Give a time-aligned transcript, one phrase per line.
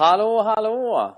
[0.00, 1.12] Hallå, hallå!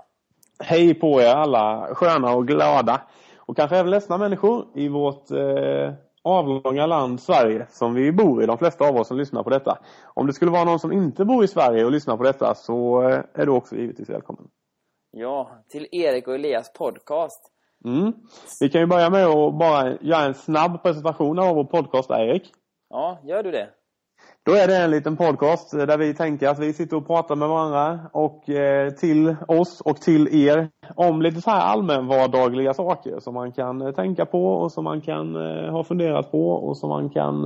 [0.59, 3.01] Hej på er alla sköna och glada
[3.37, 8.45] och kanske även ledsna människor i vårt eh, avlånga land Sverige som vi bor i,
[8.45, 9.79] de flesta av oss som lyssnar på detta.
[10.13, 13.01] Om det skulle vara någon som inte bor i Sverige och lyssnar på detta så
[13.09, 14.47] eh, är du också givetvis välkommen.
[15.11, 17.51] Ja, till Erik och Elias podcast.
[17.85, 18.13] Mm.
[18.59, 22.51] Vi kan ju börja med att bara göra en snabb presentation av vår podcast, Erik.
[22.89, 23.69] Ja, gör du det?
[24.45, 27.49] Då är det en liten podcast där vi tänker att vi sitter och pratar med
[27.49, 33.33] varandra och eh, till oss och till er om lite så här allmänvardagliga saker som
[33.33, 36.89] man kan eh, tänka på och som man kan eh, ha funderat på och som
[36.89, 37.45] man kan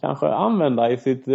[0.00, 1.28] kanske använda i, sitt,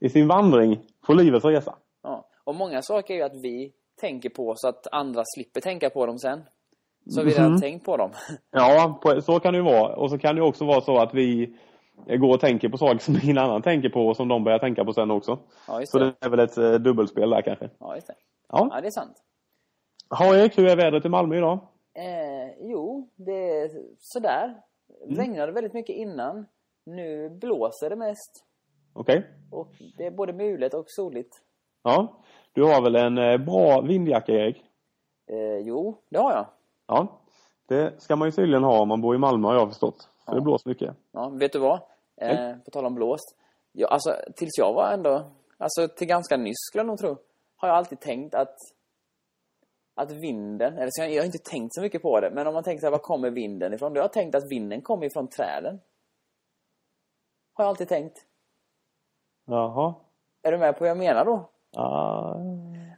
[0.00, 1.74] i sin vandring på livets resa.
[2.02, 5.90] Ja, och många saker är ju att vi tänker på så att andra slipper tänka
[5.90, 6.42] på dem sen.
[7.10, 7.60] Så vi redan mm.
[7.60, 8.10] tänkt på dem.
[8.50, 9.96] Ja, så kan det ju vara.
[9.96, 11.56] Och så kan det också vara så att vi
[12.06, 14.84] går och tänker på saker som ingen annan tänker på och som de börjar tänka
[14.84, 15.38] på sen också.
[15.68, 15.86] Ja, det.
[15.86, 17.70] Så det är väl ett eh, dubbelspel där kanske.
[17.78, 18.14] Ja, just det.
[18.48, 19.22] Ja, ja det är sant.
[20.10, 21.58] Ja, Erik, hur är vädret i Malmö idag?
[21.94, 24.54] Eh, jo, det är sådär.
[25.04, 25.16] Mm.
[25.16, 26.46] Regnade väldigt mycket innan.
[26.86, 28.44] Nu blåser det mest.
[28.92, 29.18] Okej.
[29.18, 29.30] Okay.
[29.50, 31.40] Och det är både mulet och soligt.
[31.82, 32.20] Ja.
[32.52, 34.56] Du har väl en eh, bra vindjacka, Erik?
[35.30, 36.46] Eh, jo, det har jag.
[36.86, 37.20] Ja.
[37.68, 40.08] Det ska man ju tydligen ha om man bor i Malmö, har jag förstått.
[40.24, 40.34] För ja.
[40.34, 40.96] det blåser mycket.
[41.12, 41.80] Ja, vet du vad?
[42.16, 43.36] Eh, på tal om blåst.
[43.72, 45.30] Ja, alltså, tills jag var ändå...
[45.58, 47.16] Alltså, till ganska nyss skulle jag nog tro.
[47.56, 48.56] Har jag alltid tänkt att...
[49.94, 50.78] Att vinden...
[50.78, 52.30] Eller så jag, jag har inte tänkt så mycket på det.
[52.30, 53.94] Men om man tänker så här, var kommer vinden ifrån?
[53.94, 55.80] Då har jag tänkt att vinden kommer ifrån träden.
[57.54, 58.26] Har jag alltid tänkt.
[59.44, 59.94] Jaha.
[60.42, 61.50] Är du med på vad jag menar då?
[61.70, 62.36] Ja.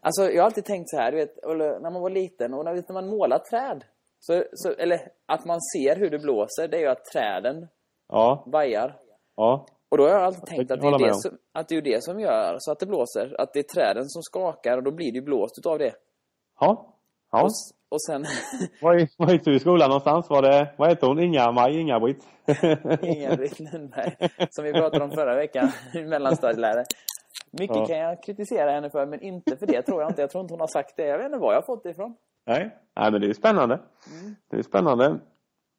[0.01, 1.37] Alltså, jag har alltid tänkt så här, du vet,
[1.83, 3.85] när man var liten och när, när man målar träd.
[4.27, 7.69] Så, så, eller att man ser hur det blåser, det är ju att träden
[8.09, 8.45] ja.
[8.47, 8.97] vajar.
[9.37, 9.67] Ja.
[9.89, 12.05] Och då har jag alltid tänkt att det, är det, som, att det är det
[12.05, 13.41] som gör så att det blåser.
[13.41, 15.95] Att det är träden som skakar och då blir det ju blåst utav det.
[16.61, 16.95] Ja.
[17.33, 17.43] ja.
[17.43, 17.51] Och,
[17.89, 18.25] och sen...
[19.17, 20.31] var, gick du i skolan någonstans?
[20.31, 21.21] Var det, vad heter hon?
[21.21, 22.25] Inga-Maj, Inga-Britt?
[23.03, 24.17] Inga-Britt Lundberg.
[24.51, 25.73] Som vi pratade om förra veckan.
[25.95, 26.85] Mellanstadielärare.
[27.51, 27.87] Mycket ja.
[27.87, 30.21] kan jag kritisera henne för, men inte för det tror jag inte.
[30.21, 31.07] Jag tror inte hon har sagt det.
[31.07, 32.17] Jag vet inte var jag har fått det ifrån.
[32.47, 33.75] Nej, Nej men det är spännande.
[34.21, 34.37] Mm.
[34.51, 35.19] Det är spännande.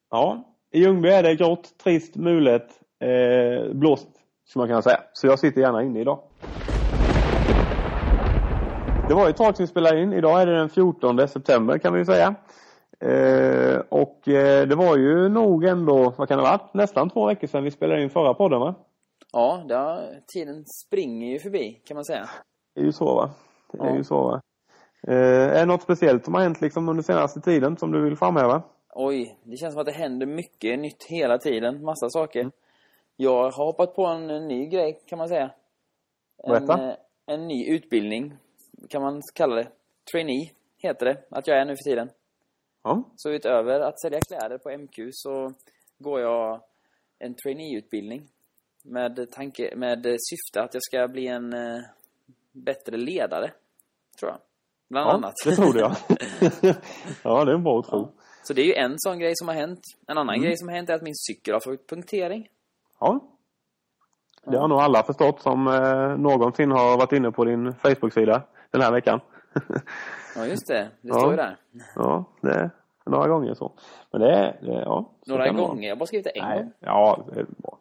[0.09, 2.67] Ja, i Ljungby är det grått, trist, mulet,
[3.00, 4.07] eh, blåst,
[4.45, 5.00] skulle man kunna säga.
[5.13, 6.19] Så jag sitter gärna inne idag.
[9.07, 10.13] Det var ett tag sedan vi spelade in.
[10.13, 12.35] Idag är det den 14 september kan vi säga.
[12.99, 16.73] Eh, och eh, det var ju nog ändå, vad kan det ha varit?
[16.73, 18.75] Nästan två veckor sedan vi spelade in förra podden va?
[19.34, 22.29] Ja, har, tiden springer ju förbi kan man säga.
[22.75, 23.29] Det är ju så va?
[23.72, 23.95] Det är ja.
[23.95, 24.41] ju så va?
[25.08, 28.16] Eh, är det något speciellt som har hänt liksom under senaste tiden som du vill
[28.16, 28.63] framhäva?
[28.94, 31.84] Oj, det känns som att det händer mycket nytt hela tiden.
[31.84, 32.40] Massa saker.
[32.40, 32.52] Mm.
[33.16, 35.52] Jag har hoppat på en, en, ny grej kan man säga.
[36.44, 38.38] En, en, eh, en ny utbildning
[38.90, 39.68] kan man kalla det.
[40.12, 42.09] Trainee heter det att jag är nu för tiden.
[42.84, 43.03] Ja.
[43.16, 45.53] Så utöver att sälja kläder på MQ så
[45.97, 46.62] går jag
[47.19, 48.28] en trainee-utbildning
[48.84, 51.81] med, tanke, med syfte att jag ska bli en eh,
[52.52, 53.52] bättre ledare,
[54.19, 54.40] tror jag.
[54.89, 55.33] Bland ja, annat.
[55.45, 55.95] det tror jag.
[57.23, 57.99] ja, det är en bra tro.
[57.99, 58.23] Ja.
[58.43, 59.79] Så det är ju en sån grej som har hänt.
[60.07, 60.45] En annan mm.
[60.45, 62.47] grej som har hänt är att min cykel har fått punktering.
[62.99, 63.19] Ja.
[64.45, 68.81] Det har nog alla förstått som eh, någonsin har varit inne på din Facebook-sida den
[68.81, 69.19] här veckan.
[70.35, 70.89] ja, just det.
[71.01, 71.31] Det står ja.
[71.31, 71.57] ju där.
[71.95, 72.69] Ja, det är
[73.05, 73.71] några gånger så.
[74.11, 75.11] Men det är, det, ja.
[75.25, 75.87] Några gånger?
[75.87, 76.59] Jag har bara skrivit det en Nej.
[76.59, 76.73] gång.
[76.79, 77.77] Ja, det är bra.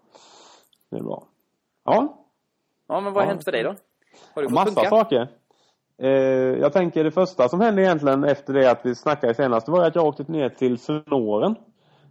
[0.90, 1.26] Det är bra.
[1.84, 2.26] Ja.
[2.88, 3.28] Ja, men vad har ja.
[3.28, 3.74] hänt för dig då?
[4.34, 4.90] Har du fått Massa funka?
[4.90, 5.28] saker.
[5.98, 6.10] Eh,
[6.60, 9.84] jag tänker det första som hände egentligen efter det att vi snackade senast, det var
[9.84, 11.56] att jag åkte ner till Snåren.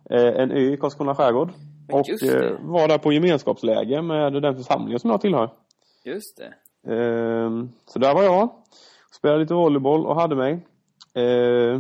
[0.10, 1.50] Eh, en ö i Karlskrona skärgård.
[1.92, 5.50] och eh, var där på gemenskapsläge med den församlingen som jag tillhör.
[6.04, 6.54] Just det.
[7.86, 8.50] Så där var jag.
[9.12, 10.68] Spelade lite volleyboll och hade mig.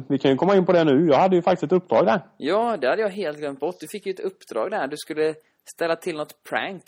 [0.07, 1.07] Vi kan ju komma in på det nu.
[1.07, 2.21] Jag hade ju faktiskt ett uppdrag där.
[2.37, 3.75] Ja, det hade jag helt glömt bort.
[3.79, 4.87] Du fick ju ett uppdrag där.
[4.87, 6.83] Du skulle ställa till något prank.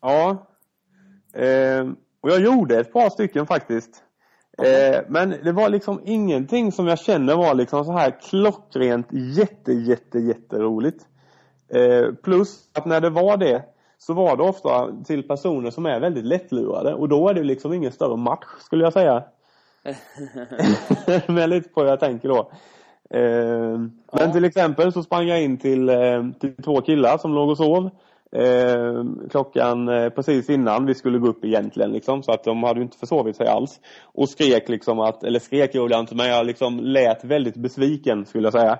[0.00, 0.46] Ja.
[2.20, 4.04] Och jag gjorde ett par stycken faktiskt.
[4.58, 9.72] Eh, men det var liksom ingenting som jag känner var liksom så här klockrent jätte,
[9.72, 11.06] jätte, jätteroligt.
[11.68, 13.62] Eh, plus att när det var det
[13.98, 17.72] så var det ofta till personer som är väldigt lättlurade och då är det liksom
[17.72, 19.24] ingen större match skulle jag säga.
[21.26, 22.50] men lite på hur jag tänker då.
[23.10, 23.78] Eh,
[24.12, 27.56] men till exempel så sprang jag in till, eh, till två killar som låg och
[27.56, 27.90] sov
[28.34, 32.82] eh, klockan eh, precis innan vi skulle gå upp egentligen liksom, så att de hade
[32.82, 33.80] inte försovit sig alls.
[34.02, 38.26] Och skrek liksom att, eller skrek gjorde jag inte, men jag liksom lät väldigt besviken
[38.26, 38.78] skulle jag säga.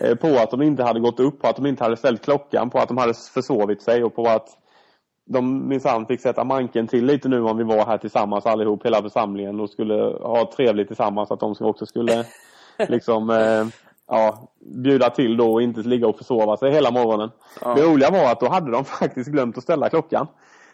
[0.00, 2.70] Eh, på att de inte hade gått upp, på att de inte hade ställt klockan,
[2.70, 4.48] på att de hade försovit sig och på att
[5.26, 9.02] de minsann fick sätta manken till lite nu om vi var här tillsammans allihop, hela
[9.02, 11.30] församlingen och skulle ha trevligt tillsammans.
[11.30, 12.24] Att de också skulle
[12.88, 13.66] liksom eh,
[14.08, 17.30] ja, bjuda till då och inte ligga och försova sig hela morgonen.
[17.60, 17.74] Ja.
[17.74, 20.26] Det roliga var att då hade de faktiskt glömt att ställa klockan.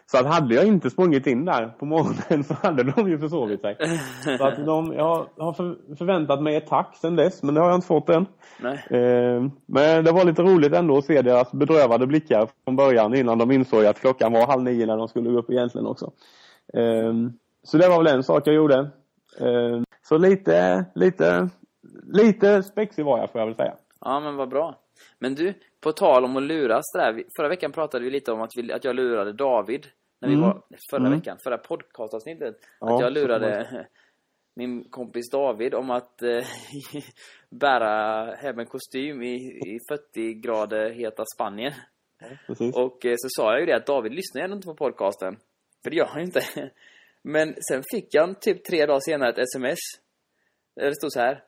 [0.05, 3.61] Så att hade jag inte sprungit in där på morgonen så hade de ju försovit
[3.61, 3.77] sig.
[4.37, 5.53] Så att de, jag har
[5.95, 8.25] förväntat mig ett tack sen dess, men det har jag inte fått än.
[8.89, 13.37] Eh, men det var lite roligt ändå att se deras bedrövade blickar från början innan
[13.37, 16.11] de insåg att klockan var halv nio när de skulle gå upp egentligen också.
[16.73, 17.13] Eh,
[17.63, 18.77] så det var väl en sak jag gjorde.
[19.39, 21.49] Eh, så lite, lite,
[22.03, 23.77] lite spexig var jag får jag väl säga.
[24.01, 24.79] Ja, men vad bra.
[25.19, 27.23] Men du, på tal om att luras där.
[27.37, 29.87] Förra veckan pratade vi lite om att, vi, att jag lurade David.
[30.21, 30.45] När vi mm.
[30.45, 31.19] var, förra mm.
[31.19, 32.55] veckan, förra podcastavsnittet.
[32.79, 33.67] Ja, att jag lurade
[34.55, 36.45] min kompis David om att eh,
[37.49, 41.73] bära hem en kostym i, i 40 grader heta Spanien.
[42.19, 45.37] Ja, och eh, så sa jag ju det att David lyssnar ändå inte på podcasten.
[45.83, 46.41] För det gör han inte.
[47.21, 49.79] Men sen fick jag typ tre dagar senare ett sms.
[50.75, 51.43] Där det stod så här.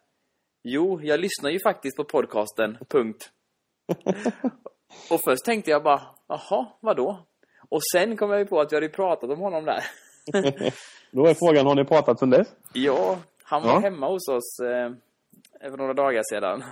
[0.67, 3.29] Jo, jag lyssnar ju faktiskt på podcasten, punkt.
[5.11, 7.19] och först tänkte jag bara, jaha, vadå?
[7.69, 9.83] Och sen kom jag ju på att vi hade pratat om honom där.
[11.11, 12.47] Då är frågan, har ni pratat sen dess?
[12.73, 13.79] Ja, han var ja.
[13.79, 14.91] hemma hos oss eh,
[15.69, 16.63] för några dagar sedan.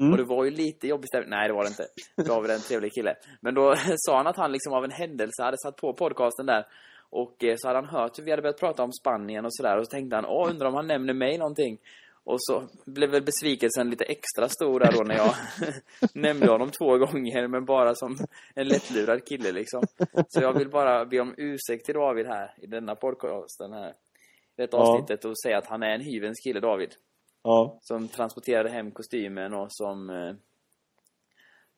[0.00, 0.12] Mm.
[0.12, 1.30] Och det var ju lite jobbigt stämning.
[1.30, 1.86] Nej, det var det inte.
[2.32, 3.14] David är en trevlig kille.
[3.40, 6.66] Men då sa han att han liksom av en händelse hade satt på podcasten där.
[7.10, 9.78] Och eh, så hade han hört hur vi hade börjat prata om Spanien och sådär.
[9.78, 11.78] Och så tänkte han, åh, undrar om han nämner mig någonting.
[12.30, 15.34] Och så blev väl besvikelsen lite extra stor där då när jag
[16.14, 18.16] nämnde honom två gånger men bara som
[18.54, 19.82] en lättlurad kille liksom.
[20.28, 23.90] Så jag vill bara be om ursäkt till David här i denna podcasten här.
[23.90, 26.90] I detta avsnittet och säga att han är en hyvens kille David.
[27.42, 27.78] Ja.
[27.80, 30.34] Som transporterade hem kostymen och som eh,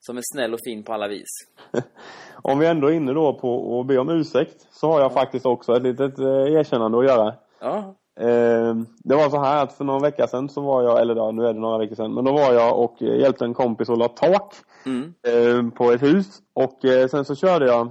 [0.00, 1.28] som är snäll och fin på alla vis.
[2.42, 5.14] om vi ändå är inne då på att be om ursäkt så har jag ja.
[5.14, 7.34] faktiskt också ett litet eh, erkännande att göra.
[7.60, 7.94] Ja.
[8.20, 8.74] Eh,
[9.04, 11.46] det var så här att för några veckor sedan så var jag, eller ja, nu
[11.46, 14.08] är det några veckor sedan, men då var jag och hjälpte en kompis att la
[14.08, 14.54] tak
[14.86, 15.14] mm.
[15.28, 16.26] eh, på ett hus.
[16.54, 17.90] Och eh, sen så körde jag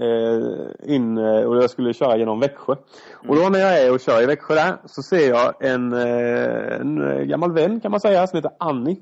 [0.00, 2.72] eh, in eh, och jag skulle köra genom Växjö.
[2.72, 3.30] Mm.
[3.30, 7.28] Och då när jag är och kör i Växjö där så ser jag en, en
[7.28, 8.96] gammal vän kan man säga som heter Annie.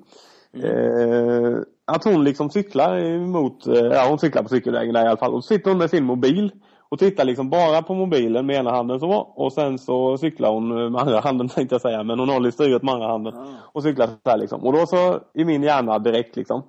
[0.57, 1.65] Mm.
[1.85, 5.35] att hon liksom cyklar emot, ja hon cyklar på cykelvägen där i alla fall.
[5.35, 6.53] Och så sitter hon med sin mobil
[6.89, 9.13] och tittar liksom bara på mobilen med ena handen så.
[9.13, 12.03] Och sen så cyklar hon med andra handen tänkte jag säga.
[12.03, 13.35] Men hon håller styret med andra handen.
[13.35, 13.55] Mm.
[13.73, 14.65] Och cyklar så här liksom.
[14.65, 16.63] Och då så i min hjärna direkt liksom.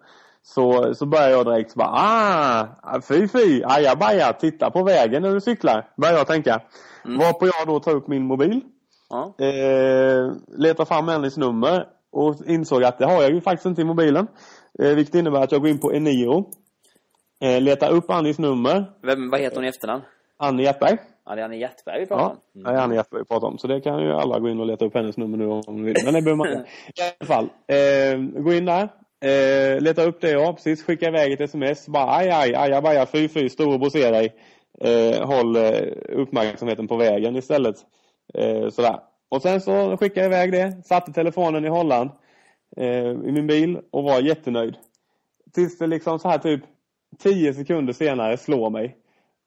[0.44, 5.34] Så, så börjar jag direkt så bara ah, fy fy, ajabaja, titta på vägen när
[5.34, 5.88] du cyklar.
[5.98, 6.62] Börjar jag tänka.
[7.06, 7.18] Mm.
[7.18, 8.62] Varpå jag då tar upp min mobil.
[9.14, 9.30] Mm.
[9.38, 11.86] Eh, letar fram hennes nummer.
[12.12, 14.28] Och insåg att det har jag ju faktiskt inte i mobilen.
[14.80, 16.46] Eh, vilket innebär att jag går in på Eniro.
[17.44, 18.86] Eh, letar upp Annis nummer.
[19.02, 20.04] Vem, vad heter hon i efternamn?
[20.38, 20.98] Annie Hjertberg.
[21.26, 22.38] Ja, det är Annie Hjertberg vi pratar om.
[22.54, 23.58] Ja, det är Annie Hjertberg vi pratar om.
[23.58, 25.84] Så det kan ju alla gå in och leta upp hennes nummer nu om de
[25.84, 25.96] vill.
[26.06, 26.66] Men det behöver man inte.
[26.96, 27.50] I alla fall.
[27.68, 28.90] Eh, gå in där.
[29.26, 30.84] Eh, leta upp det ja, precis.
[30.84, 31.88] Skicka iväg ett sms.
[31.88, 34.36] Bara aj, aj, aj, ajabaja, fy, fy, storebror ser dig.
[34.82, 35.58] Eh, håll
[36.10, 37.76] uppmärksamheten på vägen istället.
[38.34, 39.00] Eh, sådär.
[39.30, 40.86] Och sen så skickade jag iväg det.
[40.86, 42.10] Satte telefonen i hållaren.
[42.78, 44.76] Eh, I min bil och var jättenöjd.
[45.54, 46.62] Tills det liksom så här typ
[47.20, 48.98] tio sekunder senare slår mig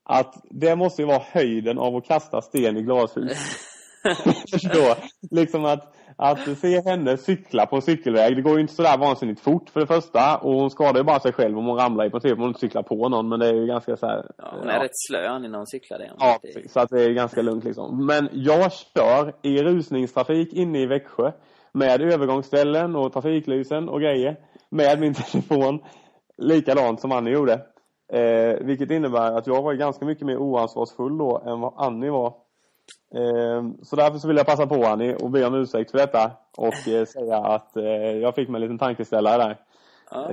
[0.04, 3.32] att det måste ju vara höjden av att kasta sten i glashus.
[4.50, 4.94] Förstå?
[5.30, 9.40] liksom att, att se henne cykla på en cykelväg, det går ju inte sådär vansinnigt
[9.40, 10.38] fort för det första.
[10.38, 12.60] Och hon skadar ju bara sig själv om hon ramlar i princip om hon inte
[12.60, 13.28] cyklar på någon.
[13.28, 14.82] Men det är ju ganska så här, Ja, hon är ja.
[14.82, 16.10] rätt slö när hon cyklar det.
[16.18, 18.06] Ja, precis, så att det är ganska lugnt liksom.
[18.06, 21.32] Men jag kör i rusningstrafik inne i Växjö.
[21.72, 24.36] Med övergångsställen och trafiklysen och grejer.
[24.70, 25.80] Med min telefon
[26.38, 27.52] likadant som Annie gjorde.
[28.12, 32.34] Eh, vilket innebär att jag var ganska mycket mer oansvarsfull då än vad Annie var.
[33.14, 36.30] Eh, så därför så vill jag passa på Annie och be om ursäkt för detta
[36.56, 37.84] och eh, säga att eh,
[38.22, 39.60] jag fick mig en liten tankeställare där.
[40.10, 40.30] Ja.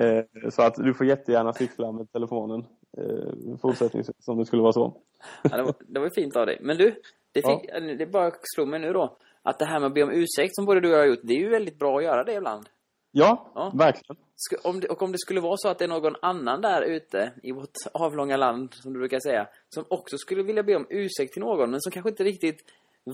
[0.51, 2.65] Så att du får jättegärna cykla med telefonen
[2.97, 4.97] eh, fortsättningsvis om det skulle vara så.
[5.43, 6.57] Ja, det, var, det var fint av dig.
[6.61, 6.95] Men du,
[7.31, 7.79] det, fick, ja.
[7.79, 10.65] det bara slog mig nu då att det här med att be om ursäkt som
[10.65, 12.69] både du och jag har gjort, det är ju väldigt bra att göra det ibland.
[13.11, 13.71] Ja, ja.
[13.75, 14.24] verkligen.
[14.63, 17.33] Om det, och om det skulle vara så att det är någon annan där ute
[17.43, 21.33] i vårt avlånga land, som du brukar säga, som också skulle vilja be om ursäkt
[21.33, 22.65] till någon, men som kanske inte riktigt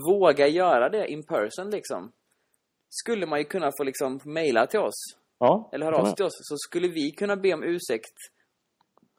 [0.09, 2.11] vågar göra det in person liksom.
[2.89, 5.17] Skulle man ju kunna få liksom mejla till oss.
[5.39, 5.69] Ja.
[5.71, 6.37] Eller höra av sig till oss.
[6.37, 8.15] Så skulle vi kunna be om ursäkt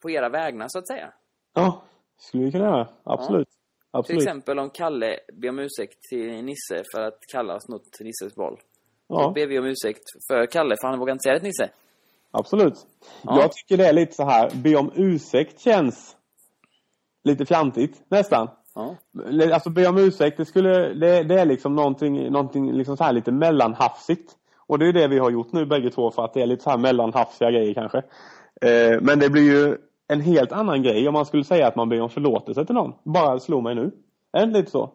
[0.03, 1.13] på era vägnar så att säga.
[1.55, 1.83] Ja,
[2.17, 2.89] skulle vi kunna göra.
[3.05, 3.49] Absolut.
[3.51, 3.59] Ja.
[3.99, 4.21] Absolut.
[4.21, 8.35] Till exempel om Kalle ber om ursäkt till Nisse för att Kalle har snott Nisses
[8.35, 8.61] boll.
[9.09, 9.23] Ja.
[9.23, 11.71] Då ber vi om ursäkt för Kalle, för han vågar inte säga det till Nisse.
[12.33, 12.75] Absolut.
[13.23, 13.41] Ja.
[13.41, 16.17] Jag tycker det är lite så här, be om ursäkt känns
[17.25, 18.49] lite fjantigt nästan.
[18.75, 18.97] Ja.
[19.53, 23.13] Alltså be om ursäkt, det, skulle, det, det är liksom någonting, någonting liksom så här
[23.13, 24.33] lite mellanhafsigt.
[24.67, 26.63] Och det är det vi har gjort nu bägge två för att det är lite
[26.63, 27.99] så här mellanhafsiga grejer kanske.
[28.61, 29.77] Eh, men det blir ju
[30.09, 32.93] en helt annan grej om man skulle säga att man ber om förlåtelse till någon.
[33.05, 33.91] Bara slå mig nu.
[34.33, 34.91] Är det inte lite så?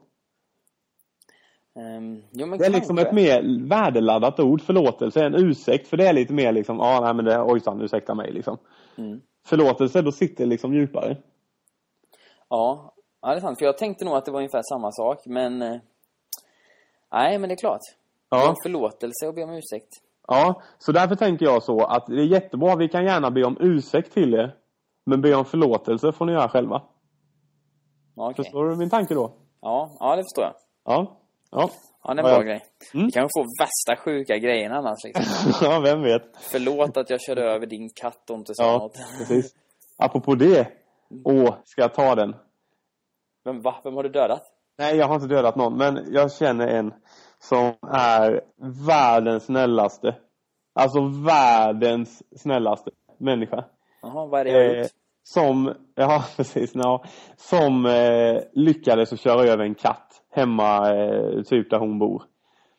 [1.78, 5.88] Um, jo, men Det är liksom ett mer värdeladdat ord, förlåtelse, en ursäkt.
[5.88, 8.58] För det är lite mer liksom, ja ah, nej men det, ojsan, ursäkta mig liksom.
[8.98, 9.22] Mm.
[9.46, 11.18] Förlåtelse, då sitter det liksom djupare.
[12.50, 13.60] Ja, ja, det är sant.
[13.60, 15.62] För jag tänkte nog att det var ungefär samma sak, men...
[15.62, 15.80] Eh,
[17.12, 17.82] nej, men det är klart.
[18.30, 18.50] Ja.
[18.50, 19.90] om förlåtelse och be om ursäkt.
[20.28, 23.58] Ja, så därför tänker jag så att det är jättebra, vi kan gärna be om
[23.60, 24.56] ursäkt till er.
[25.06, 26.82] Men be om förlåtelse får ni göra själva.
[28.16, 28.36] Okej.
[28.36, 29.34] Förstår du min tanke då?
[29.62, 30.54] Ja, ja, det förstår jag.
[30.86, 31.18] Ja.
[31.52, 31.70] Ja.
[32.04, 32.42] Ja, det är en bra ja.
[32.42, 32.66] grej.
[32.94, 33.06] Mm.
[33.06, 35.26] Vi kanske får värsta sjuka grejen annars liksom.
[35.62, 36.24] ja, vem vet.
[36.40, 38.94] Förlåt att jag körde över din katt om inte sa Ja, något.
[39.18, 39.56] precis.
[39.98, 40.68] Apropå det.
[41.24, 42.36] Åh, ska jag ta den?
[43.46, 43.76] Vem, va?
[43.84, 44.44] Vem har du dödat?
[44.78, 46.94] Nej, jag har inte dödat någon, men jag känner en
[47.40, 48.42] som är
[48.88, 50.16] världens snällaste.
[50.76, 53.66] Alltså världens snällaste människa.
[54.02, 54.92] Jaha, vad är det jag har Eh, gjort?
[55.34, 57.04] Som, ja precis, ja,
[57.36, 62.24] som eh, lyckades att köra över en katt hemma, eh, typ där hon bor.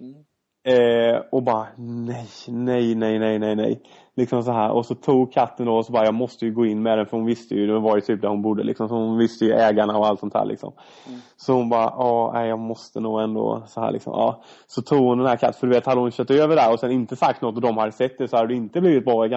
[0.00, 0.24] Mm.
[0.68, 3.82] Eh, och bara nej, nej, nej, nej, nej, nej.
[4.18, 4.70] Liksom så här.
[4.70, 7.06] Och så tog katten då och så bara jag måste ju gå in med den
[7.06, 8.88] för hon visste ju, det var ju typ där hon bodde liksom.
[8.88, 10.72] Så hon visste ju ägarna och allt sånt här liksom.
[11.08, 11.20] Mm.
[11.36, 14.12] Så hon bara, ja, jag måste nog ändå så här liksom.
[14.12, 14.42] Ja.
[14.66, 16.80] Så tog hon den här katten, för du vet hade hon kört över där och
[16.80, 19.26] sen inte sagt något och de hade sett det så hade det inte blivit bra
[19.26, 19.30] i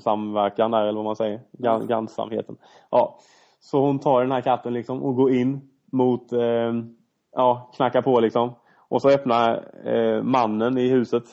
[0.00, 1.40] samverkan där eller vad man säger.
[1.64, 1.86] Mm.
[1.86, 2.56] grannsamheten.
[2.90, 3.18] Ja.
[3.60, 5.60] Så hon tar den här katten liksom och går in
[5.92, 6.72] mot, eh,
[7.32, 8.54] ja, knackar på liksom.
[8.88, 11.24] Och så öppnar eh, mannen i huset.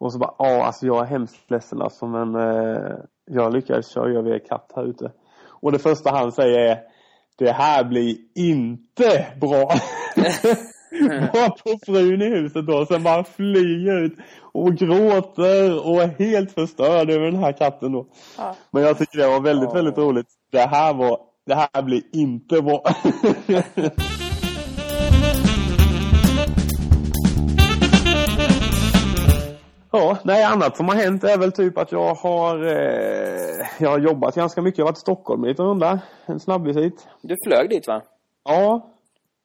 [0.00, 2.94] Och så bara, ja alltså jag är hemskt ledsen alltså men eh,
[3.30, 5.12] jag lyckades köra över er katt här ute.
[5.62, 6.78] Och det första han säger är,
[7.38, 9.70] det här blir inte bra.
[11.32, 14.18] Var på frun i huset då, sen bara flyger ut
[14.52, 18.06] och gråter och är helt förstörd över den här katten då.
[18.38, 18.54] Ja.
[18.70, 19.74] Men jag tycker det var väldigt, Ja.
[19.74, 20.26] väldigt roligt.
[20.52, 22.82] Det här var, det här blir inte bra.
[29.98, 33.98] Ja, nej annat som har hänt är väl typ att jag har, eh, jag har
[33.98, 34.78] jobbat ganska mycket.
[34.78, 36.00] Jag har varit i Stockholm en liten runda.
[36.26, 37.06] En snabbis hit.
[37.22, 38.02] Du flög dit va?
[38.44, 38.90] Ja,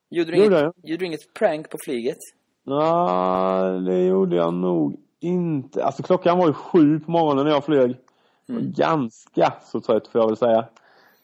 [0.09, 0.73] Gjorde du, Gjorde inget, jag.
[0.83, 2.17] gjorde du inget prank på flyget?
[2.65, 5.83] ja, det gjorde jag nog inte.
[5.85, 7.95] Alltså klockan var ju sju på morgonen när jag flög.
[8.49, 8.73] Mm.
[8.75, 10.65] Ganska så trött får jag väl säga.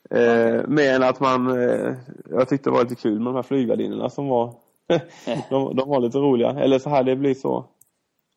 [0.09, 1.93] Eh, men att man, eh,
[2.29, 4.53] jag tyckte det var lite kul med de här flygvärdinnorna som var,
[5.49, 6.49] de, de var lite roliga.
[6.49, 7.65] Eller så här, det blir så.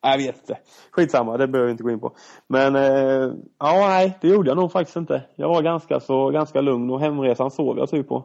[0.03, 0.57] Jag vet inte.
[0.91, 2.11] Skitsamma, det behöver vi inte gå in på.
[2.47, 5.21] Men eh, ja, nej, det gjorde jag nog faktiskt inte.
[5.35, 8.15] Jag var ganska så ganska lugn och hemresan sov jag typ på.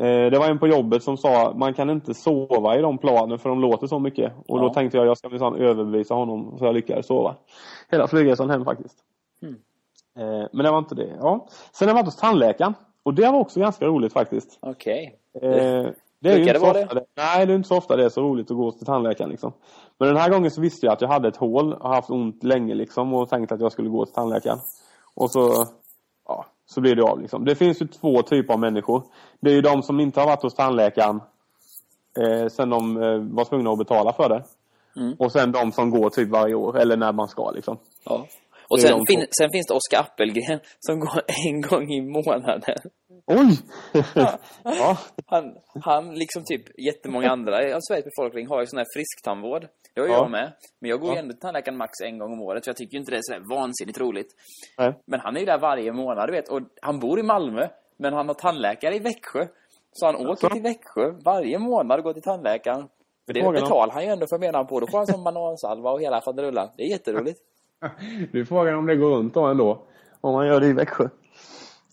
[0.00, 3.38] Eh, det var en på jobbet som sa man kan inte sova i de planen
[3.38, 4.32] för de låter så mycket.
[4.46, 4.62] Och Ja.
[4.62, 7.34] då tänkte jag jag ska minsann överbevisa honom så jag lyckades sova.
[7.90, 8.98] Hela flygresan hem faktiskt.
[9.42, 9.54] Mm.
[10.18, 11.16] Eh, men det var inte det.
[11.20, 11.46] Ja.
[11.72, 12.74] Sen har jag varit hos tandläkaren.
[13.02, 14.58] Och det var också ganska roligt faktiskt.
[14.60, 15.18] Okej.
[15.34, 17.04] Eh, det är ju Brukar inte det vara det?
[17.16, 19.52] Nej, det är inte så ofta det är så roligt att gå till tandläkaren liksom.
[20.00, 22.44] Men den här gången så visste jag att jag hade ett hål och haft ont
[22.44, 24.58] länge liksom och tänkte att jag skulle gå till tandläkaren.
[25.14, 25.66] Och så,
[26.28, 27.44] ja, så blir det av liksom.
[27.44, 29.02] Det finns ju två typer av människor.
[29.40, 31.20] Det är ju de som inte har varit hos tandläkaren
[32.20, 34.44] eh, sen de eh, var tvungna att betala för det.
[34.96, 35.14] Mm.
[35.18, 37.78] Och sen de som går typ varje år, eller när man ska liksom.
[38.04, 38.26] Ja.
[38.68, 42.62] Och sen, fin, sen finns det Oskar Appelgren som går en gång i månaden.
[43.30, 43.58] Oj!
[44.64, 44.98] ja.
[45.26, 49.66] Han, han liksom typ jättemånga andra av Sveriges befolkning har ju sån här frisktandvård.
[49.94, 50.18] Det har ju Ja.
[50.18, 50.52] jag med.
[50.80, 52.64] Men jag går ju ändå till tandläkaren max en gång om året.
[52.64, 54.28] För jag tycker ju inte det är sådär vansinnigt roligt.
[54.78, 54.94] Nej.
[55.06, 56.48] Men han är ju där varje månad, du vet.
[56.48, 57.68] Och han bor i Malmö.
[57.96, 59.46] Men han har tandläkare i Växjö.
[59.92, 62.88] Så han åker till Växjö varje månad och går till tandläkaren.
[63.26, 64.80] För det betalar han ju ändå för menar han på.
[64.80, 66.68] Då får han som banansalva och hela faderullan.
[66.76, 67.40] Det är jätteroligt.
[68.32, 69.82] Du frågar om det går runt då ändå.
[70.20, 71.08] Om man gör det i Växjö.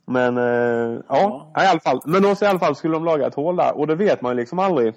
[0.07, 1.63] Men eh, ja, Ja.
[1.63, 2.01] i alla fall.
[2.05, 3.77] Men då så i alla fall skulle de laga ett hål där.
[3.77, 4.87] Och det vet man ju liksom aldrig.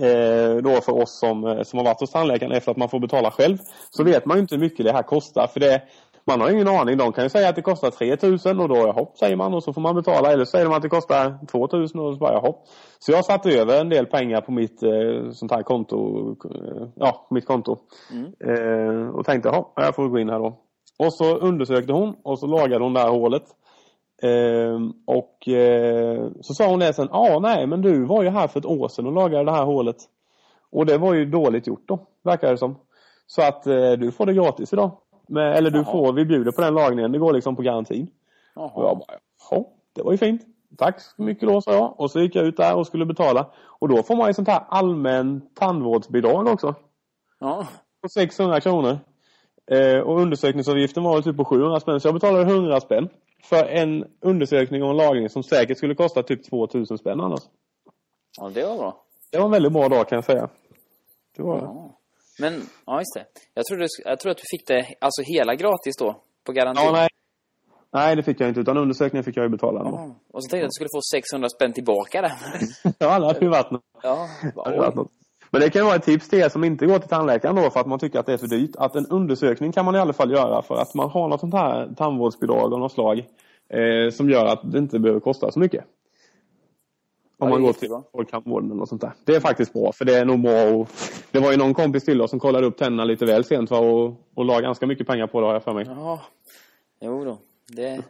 [0.00, 3.00] Eh, då för oss som, eh, som har varit hos tandläkaren efter att man får
[3.00, 3.58] betala själv.
[3.90, 5.46] Så vet man ju inte hur mycket det här kostar.
[5.46, 5.82] För det,
[6.26, 6.96] man har ingen aning.
[6.98, 9.72] De kan ju säga att det kostar 3000 och då hopp säger man och så
[9.72, 10.32] får man betala.
[10.32, 12.64] Eller så säger de att det kostar 2000 och så bara hopp.
[12.98, 16.30] Så jag satte över en del pengar på mitt eh, sånt här konto.
[16.54, 17.76] Eh, ja, mitt konto.
[18.12, 18.24] Mm.
[18.44, 20.58] Eh, och tänkte, ja, jag får gå in här då.
[20.98, 23.42] Och så undersökte hon och så lagade hon det här hålet.
[24.24, 28.48] Eh, och eh, så sa hon det sen, ja nej men du var ju här
[28.48, 29.96] för ett år sedan och lagade det här hålet.
[30.70, 32.76] Och det var ju dåligt gjort då, verkar det som.
[33.26, 34.90] Så att eh, du får det gratis idag.
[35.28, 35.92] Men, eller du Jaha.
[35.92, 38.08] får, vi bjuder på den lagningen, det går liksom på garantin.
[38.54, 38.94] Och jag Jaha.
[38.94, 39.18] bara,
[39.50, 40.42] ja, det var ju fint.
[40.78, 42.00] tack så mycket då, sa jag.
[42.00, 43.46] Och så gick jag ut där och skulle betala.
[43.66, 46.74] Och då får man ju sånt här allmän tandvårdsbidrag också.
[47.40, 47.66] Ja.
[48.02, 48.98] På 600 kronor.
[49.70, 52.00] Eh, och undersökningsavgiften var typ på 700 spänn.
[52.00, 53.08] Så jag betalade 100 spänn.
[53.48, 57.40] För en undersökning och en lagring som säkert skulle kosta typ 2000 spänn annars.
[58.40, 59.04] ja, det var bra.
[59.32, 60.48] Det var en väldigt bra dag kan jag säga.
[61.36, 61.58] Det var.
[61.58, 61.98] Ja.
[62.40, 63.24] Men, ja just det.
[63.54, 66.82] Jag tror, du, jag tror att du fick det alltså hela gratis då, på garanti.
[66.84, 67.08] Ja, nej.
[67.92, 68.60] Nej, det fick jag inte.
[68.60, 69.80] Utan undersökningen fick jag ju betala.
[69.84, 70.16] Ja.
[70.32, 72.32] Och så tänkte jag att du skulle få 600 spänn tillbaka där.
[72.98, 73.82] Ja, det hade ju varit något.
[74.02, 75.06] ja, bara.
[75.54, 77.80] Men det kan vara ett tips till er som inte går till tandläkaren då för
[77.80, 78.76] att man tycker att det är för dyrt.
[78.76, 81.54] Att en undersökning kan man i alla fall göra för att man har något sånt
[81.54, 83.18] här tandvårdsbidrag av något slag.
[83.68, 85.84] Eh, som gör att det inte behöver kosta så mycket.
[87.38, 89.12] Om man går till folktandvården och sånt där.
[89.24, 90.88] Det är faktiskt bra för det är nog bra och
[91.30, 93.78] Det var ju någon kompis till oss som kollade upp tänderna lite väl sent va,
[93.78, 95.86] och, och la ganska mycket pengar på det har jag för mig.
[95.88, 96.20] Ja,
[97.00, 97.38] jo då.
[97.66, 98.02] Det...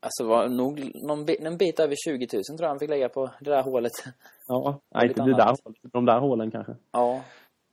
[0.00, 3.08] Alltså var nog någon bit, en bit över 20 000 tror jag han fick lägga
[3.08, 3.92] på det där hålet.
[4.48, 5.56] Ja, nej, inte det där,
[5.92, 6.72] de där hålen kanske.
[6.92, 7.22] Ja,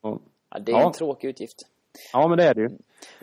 [0.01, 0.19] Ja,
[0.51, 0.85] ja det är Ja.
[0.87, 1.57] en tråkig utgift.
[2.13, 2.67] ja men det är det ju.
[2.69, 2.77] Har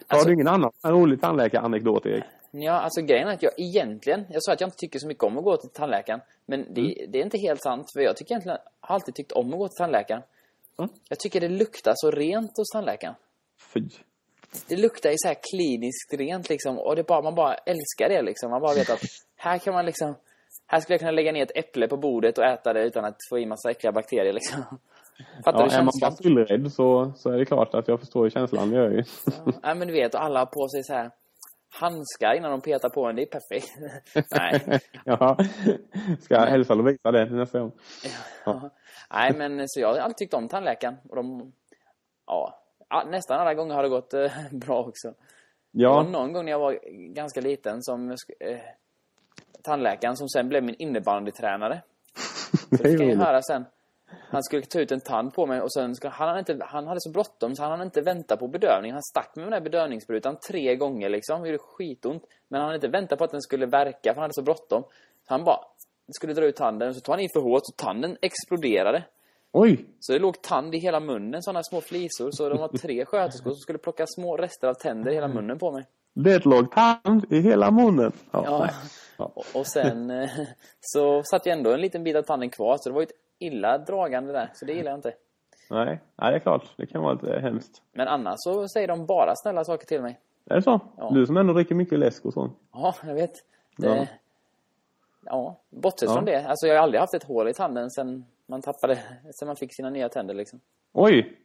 [0.09, 2.25] Alltså- du ingen annan rolig tandläkaranekdot Erik?
[2.51, 5.25] Ja, alltså grejen är att jag egentligen, jag sa att jag inte tycker så mycket
[5.25, 6.21] om att gå till tandläkaren.
[6.47, 7.11] Men det, Mm.
[7.13, 9.69] det är inte helt sant, för jag tycker egentligen, har alltid tyckt om att gå
[9.69, 10.23] till tandläkaren.
[10.79, 10.91] Mm.
[11.09, 13.15] Jag tycker det luktar så rent hos tandläkaren.
[13.75, 13.81] Fy.
[14.69, 18.23] Det luktar ju så här kliniskt rent liksom, och det bara, man bara älskar det
[18.23, 18.51] liksom.
[18.51, 19.01] Man bara vet att
[19.37, 20.15] här kan man liksom,
[20.67, 23.17] här skulle jag kunna lägga ner ett äpple på bordet och äta det utan att
[23.31, 24.63] få i massa äckliga bakterier liksom.
[25.45, 26.11] Fattar Ja, du är man känslan?
[26.11, 28.71] basilrädd så, så är det klart att jag förstår känslan.
[28.71, 29.05] Det gör jag ju.
[29.63, 31.11] Ja, men du vet, alla har på sig så här
[31.81, 33.17] handskar innan de petar på en.
[33.17, 33.73] Det är perfekt.
[34.31, 34.81] Nej.
[35.05, 35.37] ja.
[36.21, 37.73] Ska jag hälsa Lovisa det till nästa gång?
[38.45, 38.71] Ja.
[39.11, 40.97] Nej, men så jag har alltid tyckt om tandläkaren.
[41.09, 41.53] Och de,
[42.27, 42.59] ja,
[42.91, 45.09] ja, nästan alla gånger har det gått eh, bra också.
[45.71, 46.79] Det var Ja, någon gång när jag var
[47.15, 48.59] ganska liten som eh,
[49.63, 51.83] tandläkaren som sen blev min innebandytränare.
[52.71, 53.65] det Så fick jag höra sen.
[54.29, 56.87] Han skulle ta ut en tand på mig och sen ska, han, hade inte, han
[56.87, 58.93] hade så bråttom så han hade inte vänta på bedövning.
[58.93, 61.43] Han stack med den där bedövningssprutan tre gånger liksom.
[61.43, 62.25] Det gjorde skitont.
[62.49, 64.83] Men han hade inte väntat på att den skulle verka för han hade så bråttom.
[65.29, 65.61] Så han bara
[66.17, 69.05] skulle dra ut tanden och så tog han i för hårt så tanden exploderade.
[69.59, 69.85] Oj!
[70.01, 72.31] Så det låg tand i hela munnen, sådana små flisor.
[72.31, 75.59] Så de var tre sköterskor som skulle plocka små rester av tänder i hela munnen
[75.59, 75.85] på mig.
[76.15, 78.13] Det låg tand i hela munnen.
[78.31, 78.71] Ja.
[79.19, 79.33] Ja.
[79.55, 80.31] Och, sen eh,
[80.81, 82.77] så satt ju ändå en liten bit av tanden kvar.
[82.77, 84.51] Så det var ju ett illa dragande där.
[84.55, 85.13] Så det gillar jag inte.
[85.71, 86.01] Nej.
[86.17, 86.65] nej, det är klart.
[86.77, 87.83] Det kan vara lite hemskt.
[87.93, 90.21] Men annars så säger de bara snälla saker till mig.
[90.51, 90.81] Är det så?
[90.97, 91.11] Ja.
[91.13, 92.59] Du som ändå dricker mycket läsk och sånt.
[92.73, 93.33] Ja, jag vet.
[93.77, 94.07] Det, Ja.
[95.25, 95.57] ja.
[95.71, 96.47] bortsett från det.
[96.47, 98.99] Alltså jag har aldrig haft ett hål i tanden sen man tappade,
[99.35, 100.61] sen man fick sina nya tänder liksom.
[100.95, 101.39] Oj!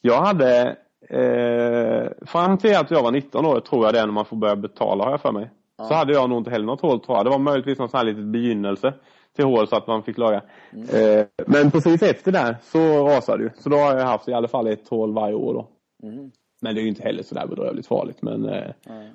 [0.00, 0.76] Jag hade
[1.08, 4.36] eh, fram till att jag var 19 år, tror jag det är när man får
[4.36, 5.50] börja betala har jag för mig.
[5.88, 7.26] Så hade jag nog inte heller något hål tror jag.
[7.26, 8.94] Det var möjligtvis någon sån här litet begynnelse
[9.36, 10.42] till hål så att man fick laga.
[10.92, 13.50] Eh, men precis efter där så rasade ju.
[13.58, 15.68] Så då har jag haft i alla fall ett hål varje år då.
[16.08, 16.30] Mm.
[16.60, 18.22] Men det är ju inte heller sådär bedrövligt farligt.
[18.22, 18.70] Men, eh,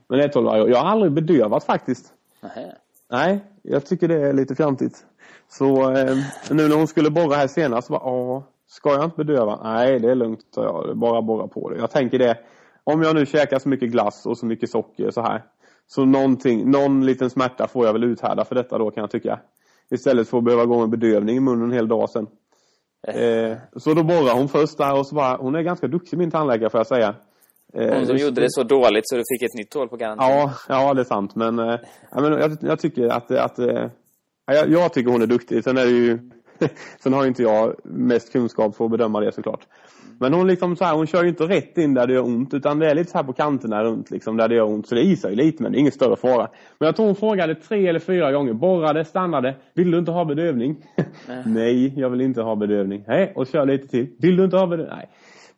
[0.08, 0.70] men ett hål varje år.
[0.70, 2.14] Jag har aldrig bedövat faktiskt.
[2.42, 2.76] Nähä.
[3.12, 5.06] Nej, jag tycker det är lite fjantigt.
[5.50, 6.18] Så eh,
[6.52, 9.60] nu när hon skulle borra här senast så bara, ska jag inte bedöva?
[9.64, 10.98] Nej, det är lugnt, jag.
[10.98, 11.78] Bara borra på det.
[11.78, 12.38] Jag tänker det,
[12.84, 15.44] om jag nu käkar så mycket glass och så mycket socker så här.
[15.88, 19.40] Så någonting, någon liten smärta får jag väl uthärda för detta då kan jag tycka.
[19.92, 22.28] Istället för att behöva gå med bedövning i munnen en hel dag sen.
[23.08, 26.32] Eh, så då borrar hon först där och så bara, hon är ganska duktig min
[26.32, 27.16] tandläkare får jag säga.
[27.74, 30.28] Eh, Hon som gjorde det så dåligt så du fick ett nytt hål på garantin.
[30.28, 31.36] Ja, ja det är sant.
[31.36, 31.80] Men, eh,
[32.12, 33.86] men jag, jag tycker att, att eh,
[34.56, 35.64] jag, jag tycker hon är duktig.
[35.64, 36.20] Sen är det ju
[37.00, 39.68] Sen har ju inte jag mest kunskap för att bedöma det såklart.
[40.20, 42.54] Men hon liksom så här, hon kör ju inte rätt in där det gör ont
[42.54, 44.88] utan det är lite så här på kanterna runt liksom där det gör ont.
[44.88, 46.50] Så det isar ju lite men det är ingen större fara.
[46.80, 48.54] Men jag tror hon frågade tre eller fyra gånger.
[48.54, 49.56] Borrade, stannade.
[49.74, 50.86] Vill du inte ha bedövning?
[51.46, 53.04] Nej, jag vill inte ha bedövning.
[53.08, 54.08] Nej, och kör lite till.
[54.20, 54.96] Vill du inte ha bedövning?
[54.96, 55.10] Nej.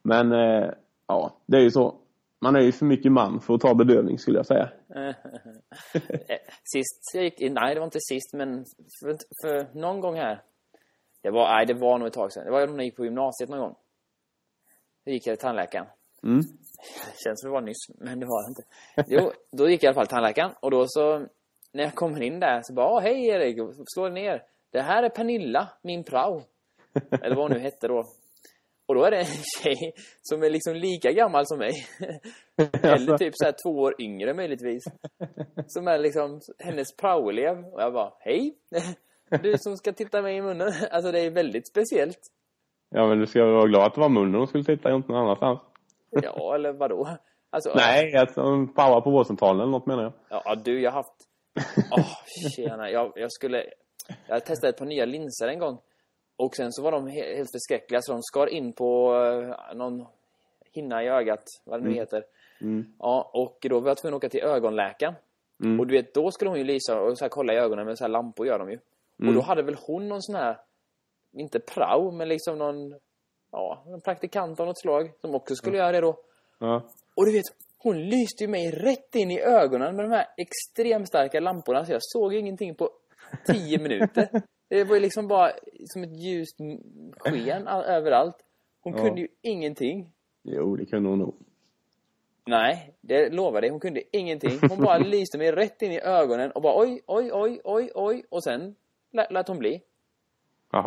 [0.03, 0.69] Men eh,
[1.07, 1.95] ja, det är ju så.
[2.43, 4.69] Man är ju för mycket man för att ta bedövning skulle jag säga.
[4.95, 5.15] Eh,
[6.63, 8.65] Sist jag gick, nej det var inte sist men
[9.03, 10.41] för, för någon gång här.
[11.21, 12.45] Det var, nej det var nog ett tag sedan.
[12.45, 13.75] Det var när jag gick på gymnasiet någon gång.
[15.05, 15.87] Då gick jag till tandläkaren.
[16.23, 16.39] Mm.
[16.39, 18.63] Det känns som det var nyss, men det var det inte.
[19.15, 21.19] Jo, då gick jag i alla fall till tandläkaren och då så
[21.73, 23.57] när jag kommer in där så bara, "Åh, hej Erik,
[23.93, 24.43] slå dig ner.
[24.71, 26.43] Det här är Pernilla, min prao.
[27.21, 28.05] Eller vad hon nu hette då.
[28.91, 29.25] Och då är det en
[29.63, 31.73] tjej som är liksom lika gammal som mig.
[32.83, 34.83] Eller typ så här två år yngre möjligtvis.
[35.67, 37.57] Som är liksom hennes praoelev.
[37.57, 38.55] Och jag bara, hej!
[39.43, 40.73] Du som ska titta mig i munnen.
[40.91, 42.19] Alltså det är väldigt speciellt.
[42.89, 45.21] Ja men du ska vara glad att det var munnen hon skulle titta, inte någon
[45.21, 45.59] annanstans.
[46.09, 47.07] Ja, eller vadå?
[47.49, 50.13] Alltså, Nej, hon power på vårdcentralen eller något menar jag.
[50.29, 51.27] Ja, du, jag har haft
[51.91, 52.89] Åh, oh, tjena.
[52.89, 53.63] Jag, jag skulle...
[54.27, 55.77] Jag testade ett par nya linser en gång.
[56.41, 60.05] Och sen så var de helt, förskräckliga, så de skar in på uh, någon
[60.71, 61.99] hinna i ögat, vad det nu Mm.
[61.99, 62.23] heter.
[62.61, 62.85] Mm.
[62.99, 65.13] Ja, och då var jag tvungen att åka till ögonläkaren.
[65.63, 65.79] Mm.
[65.79, 68.03] Och du vet, då skulle hon ju lysa och så kolla i ögonen med så
[68.03, 68.79] här lampor gör de ju.
[69.19, 69.29] Mm.
[69.29, 70.57] Och då hade väl hon någon sån här,
[71.33, 72.95] inte prao, men liksom någon,
[73.51, 76.17] ja, en praktikant av något slag som också skulle göra det då.
[76.59, 76.81] Ja.
[77.15, 77.45] Och du vet,
[77.77, 81.91] hon lyste ju mig rätt in i ögonen med de här extremt starka lamporna så
[81.91, 82.89] jag såg ingenting på
[83.45, 84.29] tio minuter.
[84.71, 85.51] Det var ju liksom bara
[85.85, 86.57] som ett ljust
[87.19, 88.35] sken all- överallt.
[88.81, 89.03] Hon Ja.
[89.03, 90.11] kunde ju ingenting.
[90.43, 91.35] Jo, det kunde hon nog.
[92.45, 93.69] Nej, det lovar dig.
[93.69, 94.59] Hon kunde ingenting.
[94.69, 98.23] Hon bara lyste mig rätt in i ögonen och bara oj, oj, oj, oj, oj.
[98.29, 98.75] Och sen
[99.11, 99.81] lät, lät hon bli.
[100.71, 100.83] Jaha.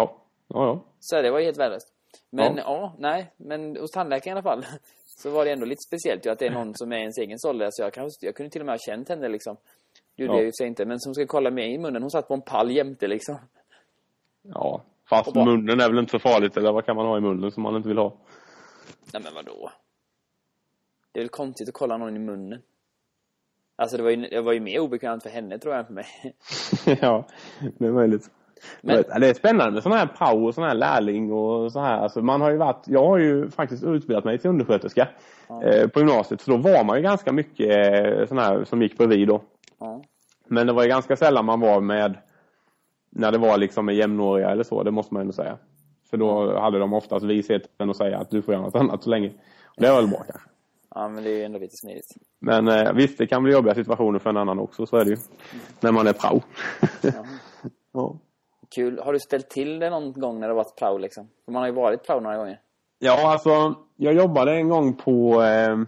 [0.48, 0.84] Ja, ja.
[1.00, 1.92] Så det var ju helt värdelöst.
[2.30, 2.62] Men Ja.
[2.66, 2.94] ja.
[2.98, 3.32] nej.
[3.36, 4.66] Men hos tandläkaren i alla fall.
[5.22, 7.38] Så var det ändå lite speciellt ju att det är någon som är ens egen
[7.48, 7.68] ålder.
[7.72, 9.56] Så jag, kanske, jag kunde till och med ha känt henne liksom.
[10.16, 10.38] Det gjorde Ja.
[10.38, 10.84] jag ju sig inte.
[10.84, 12.02] Men som ska kolla mig i munnen.
[12.02, 13.36] Hon satt på en pall jämte liksom.
[14.48, 17.20] Ja, fast bara- munnen är väl inte så farligt, eller vad kan man ha i
[17.20, 18.12] munnen som man inte vill ha?
[19.12, 19.70] Nej men vadå?
[21.12, 22.60] Det är väl konstigt att kolla någon i munnen.
[23.76, 25.94] Alltså det var ju, det var ju mer obekvämt för henne tror jag än för
[25.94, 26.06] mig.
[27.00, 27.26] ja,
[27.78, 28.30] det är möjligt.
[28.80, 29.04] Men-.
[29.20, 31.98] Det är spännande med sån här prao och sån här lärling och så här.
[31.98, 35.08] Alltså man har ju varit, jag har ju faktiskt utbildat mig till undersköterska
[35.64, 36.40] eh, på gymnasiet.
[36.40, 39.42] Så då var man ju ganska mycket eh, sån här som gick bredvid då.
[39.78, 40.02] Ja.
[40.46, 42.18] Men det var ju ganska sällan man var med
[43.14, 45.58] när det var liksom med jämnåriga eller så, det måste man ändå säga.
[46.10, 49.10] För då hade de oftast visheten att säga att du får göra något annat så
[49.10, 49.28] länge.
[49.64, 50.48] Och det var väl bra kanske.
[50.94, 52.14] ja men det är ju ändå lite smidigt.
[52.38, 55.10] Men eh, visst, det kan bli jobbiga situationer för en annan också, så är det
[55.10, 55.16] ju.
[55.80, 56.42] När man är prao.
[57.02, 57.10] Ja.
[57.92, 58.18] ja.
[58.74, 58.98] Kul.
[58.98, 61.28] Har du ställt till det någon gång när det varit prao liksom?
[61.44, 62.60] För man har ju varit prao några gånger.
[62.98, 65.78] Ja, alltså jag jobbade en gång på eh,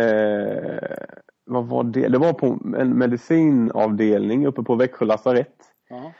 [0.00, 0.78] eh,
[1.46, 2.08] vad var det?
[2.08, 5.56] Det var på en medicinavdelning uppe på Växjö lasarett.
[5.88, 6.12] Ja.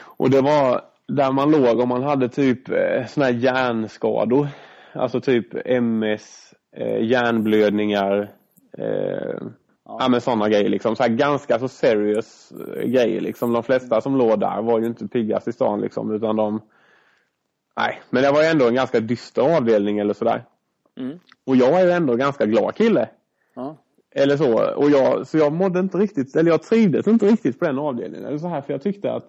[0.00, 4.48] Och det var där man låg om man hade typ eh, såna här hjärnskador.
[4.92, 8.30] Alltså typ MS, eh, hjärnblödningar,
[8.78, 9.40] eh,
[9.84, 10.08] ja.
[10.08, 10.96] men sådana grejer liksom.
[10.96, 13.52] Så här ganska så serious eh, grejer liksom.
[13.52, 16.60] De flesta som låg där var ju inte piggast i stan liksom utan de
[17.76, 20.44] Nej, men det var ju ändå en ganska dyster avdelning eller sådär.
[20.96, 21.18] Mm.
[21.46, 23.08] Och jag är ju ändå en ganska glad kille.
[23.54, 23.76] Ja.
[24.14, 24.74] Eller så.
[24.76, 28.26] Och jag, så jag mådde inte riktigt, eller jag trivdes inte riktigt på den avdelningen.
[28.26, 29.26] Eller så här, för jag tyckte att,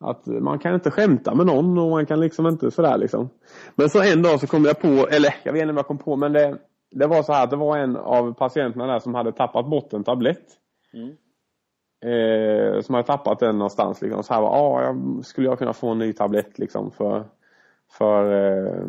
[0.00, 3.28] att man kan inte skämta med någon och man kan liksom inte sådär liksom.
[3.74, 5.98] Men så en dag så kom jag på, eller jag vet inte vad jag kom
[5.98, 6.58] på, men det,
[6.90, 9.92] det var så här att det var en av patienterna där som hade tappat bort
[9.92, 10.46] en tablett.
[10.94, 11.16] Mm.
[12.04, 14.22] Eh, som hade tappat den någonstans liksom.
[14.22, 17.24] Så här, var, ah, jag, skulle jag kunna få en ny tablett liksom för,
[17.90, 18.84] för eh,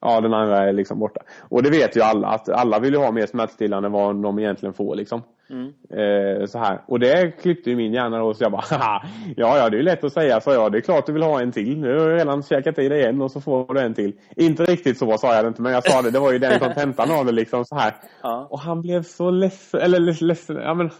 [0.00, 1.20] ja den andra är liksom borta.
[1.48, 4.38] Och det vet ju alla att alla vill ju ha mer smärtstillande än vad de
[4.38, 5.22] egentligen får liksom.
[5.50, 5.72] Mm.
[5.90, 6.80] Eh, så här.
[6.86, 9.02] Och det klippte ju min hjärna då så jag bara Haha,
[9.36, 10.72] ja ja det är ju lätt att säga sa jag.
[10.72, 11.78] Det är klart du vill ha en till.
[11.80, 14.12] Nu har jag redan käkat i dig en och så får du en till.
[14.36, 16.10] Inte riktigt så sa jag det inte men jag sa det.
[16.10, 17.94] Det var ju den kontentan av det liksom så här.
[18.22, 18.46] Ja.
[18.50, 20.90] Och han blev så ledsen, eller leds- ledsen, ja men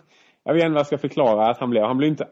[0.44, 1.84] jag vet inte vad jag ska förklara att han blev.
[1.84, 2.26] Han blev inte,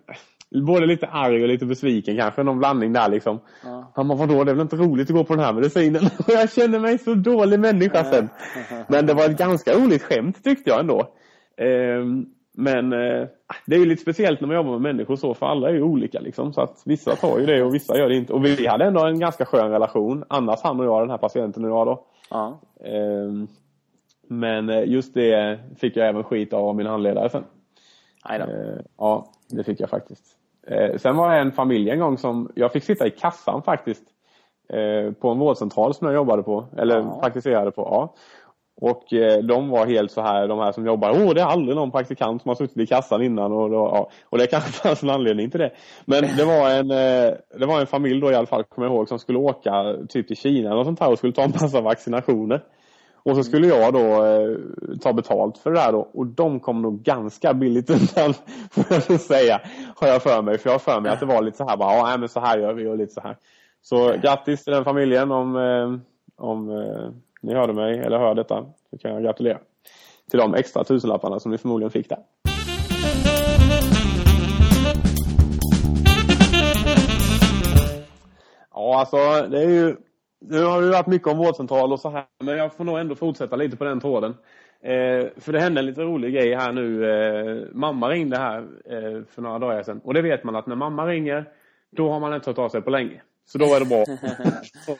[0.50, 3.40] både lite arg och lite besviken kanske, någon blandning där liksom.
[3.64, 3.92] Ja.
[3.94, 6.02] Han bara, vadå det är väl inte roligt att gå på den här medicinen?
[6.18, 8.28] Och jag känner mig så dålig människa sen.
[8.88, 11.14] Men det var ett ganska roligt skämt tyckte jag ändå.
[11.56, 13.28] Ehm, men eh,
[13.66, 15.82] det är ju lite speciellt när man jobbar med människor så, för alla är ju
[15.82, 16.52] olika liksom.
[16.52, 18.32] Så att vissa tar ju det och vissa gör det inte.
[18.32, 20.24] Och vi hade ändå en ganska skön relation.
[20.28, 22.04] Annars han och jag, den här patienten och jag då.
[22.30, 22.60] Ja.
[22.84, 23.48] Ehm,
[24.28, 27.44] men eh, just det fick jag även skit av min handledare sen.
[28.22, 28.44] Aj då.
[28.44, 30.39] Eh, ja, det fick jag faktiskt.
[30.70, 34.02] Eh, sen var det en familj en gång som jag fick sitta i kassan faktiskt.
[34.72, 36.64] Eh, på en vårdcentral som jag jobbade på.
[36.78, 37.18] Eller Ja.
[37.22, 37.82] praktiserade på.
[37.82, 38.14] Ja.
[38.80, 41.10] Och eh, de var helt så här, de här som jobbar.
[41.10, 43.52] Åh, det är aldrig någon praktikant som har suttit i kassan innan.
[43.52, 44.10] Och, då, ja.
[44.24, 45.70] och det kanske fanns en anledning till det.
[46.04, 46.88] Men det var en,
[47.58, 50.26] det var en familj då i alla fall, kommer jag ihåg, som skulle åka typ
[50.26, 52.62] till Kina och sånt här och skulle ta en massa vaccinationer.
[53.22, 54.56] Och så skulle jag då eh,
[55.00, 56.08] ta betalt för det där då.
[56.12, 58.34] Och de kom nog ganska billigt undan,
[58.90, 59.60] jag nog säga.
[59.96, 60.58] Har jag för mig.
[60.58, 62.28] För jag har för mig att det var lite så här bara, ja nej, men
[62.28, 63.36] så här gör vi och lite så här.
[63.82, 66.00] Så grattis till den familjen om, eh,
[66.46, 67.10] om eh,
[67.42, 68.66] ni hörde mig eller hör detta.
[68.90, 69.58] Så kan jag gratulera.
[70.30, 72.18] Till de extra tusenlapparna som ni förmodligen fick där.
[78.74, 79.96] Ja, alltså det är ju
[80.40, 83.14] nu har det varit mycket om vårdcentral och så här, men jag får nog ändå
[83.14, 84.34] fortsätta lite på den tråden.
[84.82, 87.10] Eh, för det hände en lite rolig grej här nu.
[87.10, 90.00] Eh, mamma ringde här eh, för några dagar sedan.
[90.04, 91.48] Och det vet man att när mamma ringer,
[91.90, 93.22] då har man inte hört av sig på länge.
[93.44, 94.04] Så då är det bra.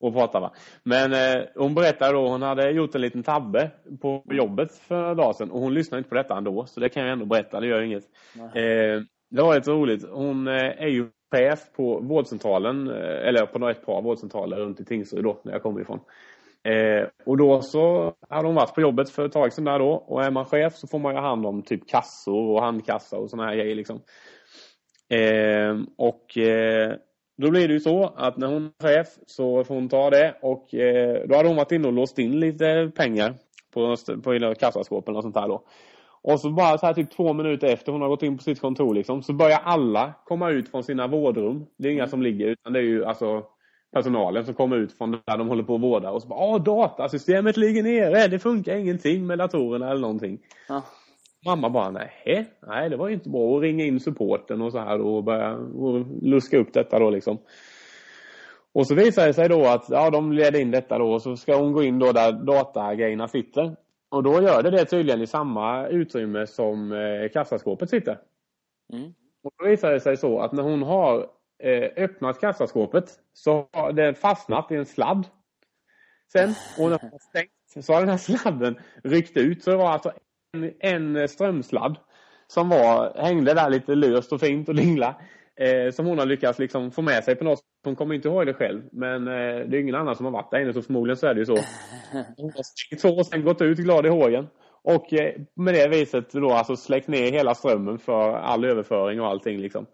[0.00, 0.52] och prata va.
[0.82, 3.70] Men eh, hon berättade då, hon hade gjort en liten tabbe
[4.00, 6.66] på jobbet för några dagar sedan och hon lyssnade inte på detta ändå.
[6.66, 8.04] Så det kan jag ändå berätta, det gör inget.
[8.36, 10.04] Eh, det var lite roligt.
[10.10, 14.84] Hon eh, är ju chef på vårdcentralen, eh, eller på ett par vårdcentraler runt i
[14.84, 16.00] Tingsryd då, där jag kommer ifrån.
[16.66, 19.90] Eh, och då så hade hon varit på jobbet för ett tag sedan där då.
[19.90, 23.30] Och är man chef så får man ju hand om typ kassor och handkassa och
[23.30, 24.00] såna här grejer liksom.
[25.08, 26.94] Eh, och eh,
[27.38, 30.34] då blir det ju så att när hon är chef så får hon ta det
[30.42, 33.34] och eh, då hade hon varit inne och låst in lite pengar
[33.74, 35.62] på, på kassaskåpen och sånt där då.
[36.26, 38.60] Och så bara så här typ två minuter efter hon har gått in på sitt
[38.60, 41.66] kontor liksom, så börjar alla komma ut från sina vårdrum.
[41.78, 43.42] Det är inga som ligger utan det är ju alltså
[43.92, 46.62] personalen som kommer ut från där de håller på att vårda och så bara Åh,
[46.62, 50.38] datasystemet ligger nere, det funkar ingenting med datorerna eller någonting.
[50.68, 50.82] Ja.
[51.46, 55.00] Mamma bara, nej, nej det var inte bra att ringa in supporten och så här
[55.00, 57.38] och börja och luska upp detta då liksom.
[58.72, 61.36] Och så visar det sig då att ja, de leder in detta då och så
[61.36, 63.76] ska hon gå in då där datagrejerna sitter.
[64.16, 68.18] Och då gör det det tydligen i samma utrymme som eh, kassaskåpet sitter.
[68.92, 69.14] Mm.
[69.44, 71.30] Och då visar det sig så att när hon har
[71.62, 75.26] eh, öppnat kassaskåpet så har det fastnat i en sladd.
[76.32, 79.64] Sen, och när hon har stängt så har den här sladden ryckt ut.
[79.64, 80.12] Så det var alltså
[80.52, 81.96] en, en strömsladd
[82.46, 85.20] som var, hängde där lite löst och fint och dingla.
[85.56, 87.60] Eh, som hon har lyckats liksom få med sig på något.
[87.86, 88.82] Hon kommer inte ihåg det själv.
[88.92, 91.34] Men eh, det är ingen annan som har varit där inne så förmodligen så är
[91.34, 91.56] det ju så.
[92.36, 94.46] Hon har så och sen gått ut glad i hågen.
[94.82, 99.26] Och eh, med det viset då alltså släckt ner hela strömmen för all överföring och
[99.26, 99.86] allting liksom.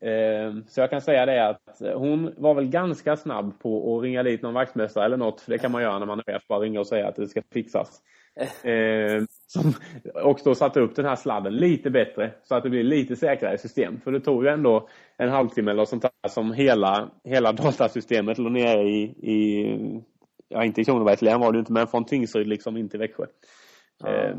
[0.00, 4.22] Eh, så jag kan säga det att hon var väl ganska snabb på att ringa
[4.22, 5.40] dit någon vaktmästare eller något.
[5.40, 6.42] För det kan man göra när man är chef.
[6.48, 8.00] Bara ringa och säga att det ska fixas.
[8.64, 9.74] Eh, som
[10.14, 14.00] också satte upp den här sladden lite bättre så att det blir lite säkrare system.
[14.00, 18.52] För det tog ju ändå en halvtimme eller sånt där som hela, hela datasystemet låg
[18.52, 19.66] nere i, i
[20.48, 23.24] ja inte i Kronobergs län var det inte men från Tingsryd liksom in till Växjö.
[24.04, 24.08] Ja.
[24.08, 24.36] Eh,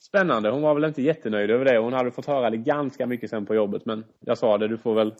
[0.00, 0.50] spännande.
[0.50, 1.78] Hon var väl inte jättenöjd över det.
[1.78, 4.78] Hon hade fått höra det ganska mycket sen på jobbet men jag sa det, du
[4.78, 5.14] får väl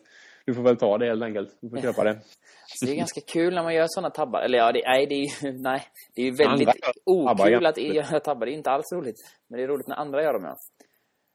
[0.49, 1.57] du får väl ta det helt enkelt.
[1.61, 2.11] Du får köpa det.
[2.11, 4.41] Alltså, det är ganska kul när man gör sådana tabbar.
[4.41, 5.83] Eller ja, det, nej, det är ju nej,
[6.15, 6.69] det är ju väldigt
[7.05, 8.47] okul att göra tabbar.
[8.47, 9.17] Det är inte alls roligt.
[9.49, 10.57] Men det är roligt när andra gör dem, ja.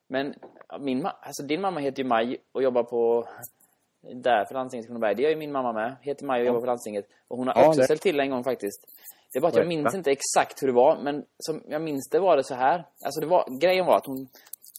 [0.08, 0.34] Men
[0.80, 3.28] min, alltså, din mamma heter ju Maj och jobbar på
[4.12, 5.14] där för landstinget i Kronoberg.
[5.14, 5.96] Det gör ju min mamma med.
[6.02, 7.04] Heter Maj och jobbar på landstinget.
[7.28, 7.84] Och hon har ja, också det.
[7.84, 8.80] ställt till en gång faktiskt.
[9.32, 10.98] Det är bara att jag minns inte exakt hur det var.
[11.02, 12.86] Men som jag minns det var det så här.
[13.04, 14.28] Alltså det var, grejen var att hon,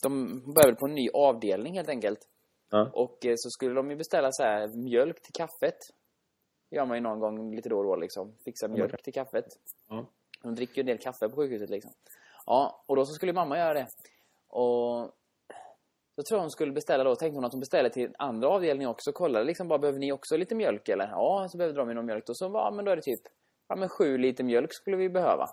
[0.03, 2.19] de började på en ny avdelning helt enkelt.
[2.69, 2.89] Ja.
[2.93, 5.77] Och eh, så skulle de ju beställa så här mjölk till kaffet.
[6.69, 8.35] Det gör man ju någon gång lite då och då liksom.
[8.45, 9.03] Fixa mjölk okay.
[9.03, 9.45] till kaffet.
[9.89, 10.05] Ja.
[10.43, 11.91] De dricker ju en del kaffe på sjukhuset liksom.
[12.45, 13.87] Ja, och då så skulle mamma göra det.
[14.47, 15.11] Och
[16.15, 17.15] så tror jag hon skulle beställa då.
[17.15, 19.11] Tänkte hon att hon beställer till andra avdelningen också.
[19.11, 21.07] Kollade liksom bara, behöver ni också lite mjölk eller?
[21.07, 22.29] Ja, så behöver de någon mjölk.
[22.29, 23.21] Och så ja, men då är det typ,
[23.67, 25.49] ja men sju liter mjölk skulle vi behöva.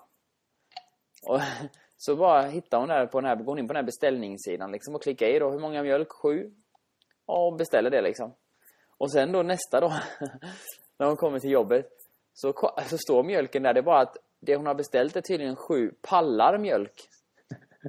[1.27, 1.39] Och
[1.97, 4.71] så bara hittar hon där på den här, går hon in på den här beställningssidan
[4.71, 6.11] liksom och klickar i då, hur många mjölk?
[6.11, 6.51] Sju
[7.25, 8.35] och beställer det liksom.
[8.97, 9.93] Och sen då nästa dag,
[10.99, 11.89] när hon kommer till jobbet,
[12.33, 12.53] så,
[12.89, 13.73] så står mjölken där.
[13.73, 17.09] Det är bara att det hon har beställt är tydligen sju pallar mjölk.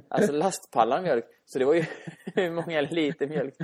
[0.07, 1.25] Alltså lastpallar mjölk.
[1.45, 1.85] Så det var ju
[2.35, 3.55] hur många liter mjölk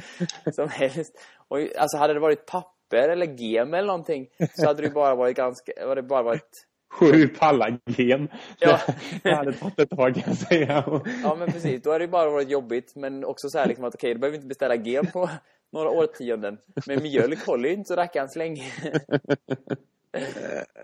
[0.54, 1.20] som helst.
[1.48, 5.38] Och alltså hade det varit papper eller gem eller någonting så hade det bara varit
[5.38, 8.28] ganska, hade det bara varit Sju pallar gem.
[8.60, 8.80] Ja.
[9.24, 11.02] Det hade tagit ett tag kan jag säga.
[11.24, 12.96] Ja men precis, då hade det bara varit jobbigt.
[12.96, 15.30] Men också så här liksom att okej, okay, då behöver vi inte beställa gem på
[15.72, 16.58] några årtionden.
[16.88, 18.64] Men mjölk håller ju inte så rackarns länge.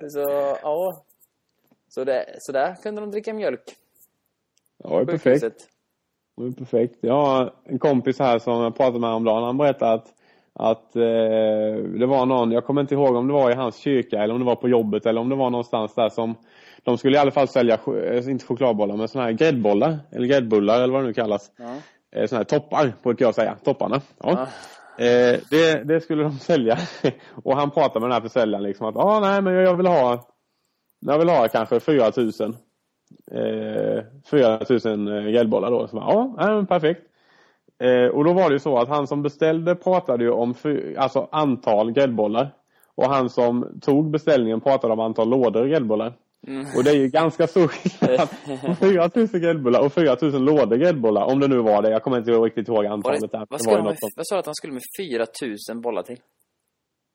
[0.10, 1.04] så, ja.
[1.90, 3.76] Så, det, så där kunde de dricka mjölk.
[4.84, 5.68] Ja, det är perfekt.
[6.38, 6.98] Det är perfekt.
[7.02, 9.44] Jag har en kompis här som jag pratade med häromdagen.
[9.44, 10.14] Han berättade att,
[10.60, 14.24] att eh, det var någon, jag kommer inte ihåg om det var i hans kyrka
[14.24, 16.36] eller om det var på jobbet eller om det var någonstans där som
[16.84, 20.82] de skulle i alla fall sälja, eh, inte chokladbollar, men sådana här gräddbollar, eller gräddbullar
[20.82, 21.52] eller vad det nu kallas.
[21.58, 21.76] Ja.
[22.16, 23.56] Eh, sådana här toppar, brukar jag säga.
[23.64, 24.02] Topparna.
[24.24, 24.48] Ja.
[24.98, 25.06] ja.
[25.06, 26.78] Eh, det, det, skulle de sälja.
[27.44, 30.28] och han pratade med den här försäljaren liksom att ah, nej men jag vill ha
[31.00, 32.56] jag vill ha kanske 4000
[33.32, 35.88] eh, 4000 eh, gällbollar då.
[35.88, 37.02] Så ja, nej, perfekt.
[37.84, 40.54] Eh, och då var det ju så att han som beställde pratade ju om
[40.98, 42.54] alltså antal gräddbollar.
[42.96, 46.14] Och han som tog beställningen pratade om antal lådor gräddbollar.
[46.48, 46.66] Mm.
[46.78, 48.30] Och det är ju ganska stor skillnad
[48.62, 51.26] på 4000 gräddbullar och 4000 lådor gräddbollar.
[51.26, 51.90] Om det nu var det.
[51.90, 53.32] Jag kommer inte riktigt ihåg antalet.
[53.32, 53.46] Där.
[53.50, 56.18] Vad, vad, med, vad sa du att han skulle med 4000 bollar till?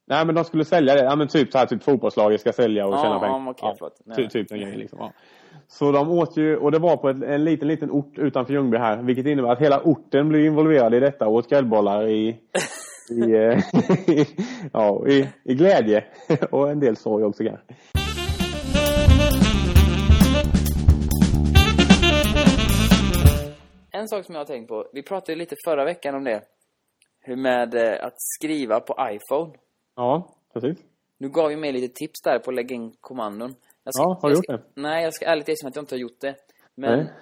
[0.07, 1.05] Nej men de skulle sälja det.
[1.05, 3.51] Ja men typ så här typ fotbollslaget ska sälja och ja, tjäna pengar.
[3.51, 4.99] Okay, ja, typ, den grejen liksom.
[5.01, 5.13] Ja.
[5.73, 8.79] Så de åt ju, och det var på ett, en liten, liten ort utanför Ljungby
[8.79, 12.41] här, vilket innebär att hela orten blev involverad i detta och åt gräddbollar i,
[13.11, 14.27] i, i, eh,
[14.73, 16.05] ja, i, i glädje
[16.51, 17.75] och en del sorg också kanske.
[23.91, 26.43] En sak som jag har tänkt på, vi pratade ju lite förra veckan om det,
[27.21, 29.53] hur med eh, att skriva på iPhone.
[29.97, 30.79] Ja, precis.
[31.19, 33.55] Du gav ju mig lite tips där på att lägga in kommandon.
[33.85, 34.63] Jag Ja, har du gjort ska, det?
[34.75, 36.37] Nej, jag ska ärligt erkänna att jag inte har gjort det.
[36.75, 37.13] Men Nej.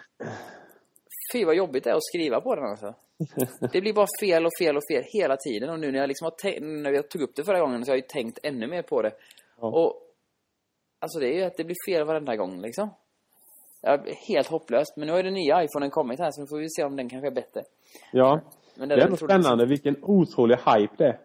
[1.33, 2.95] fy vad jobbigt det är att skriva på den alltså.
[3.73, 5.71] Det blir bara fel och fel och fel hela tiden.
[5.71, 7.97] Och nu när jag liksom har när jag tog upp det förra gången så har
[7.97, 9.13] jag ju tänkt ännu mer på det.
[9.61, 9.67] Ja.
[9.67, 10.03] Och
[10.99, 12.91] alltså det är ju att det blir fel varenda gång liksom.
[13.83, 14.97] Ja, helt hopplöst.
[14.97, 16.97] Men nu har ju den nya iPhonen kommit här så nu får vi se om
[16.97, 17.63] den kanske är bättre.
[18.13, 18.41] Ja,
[18.75, 21.21] Men det är är ändå spännande vilken otrolig hype det är.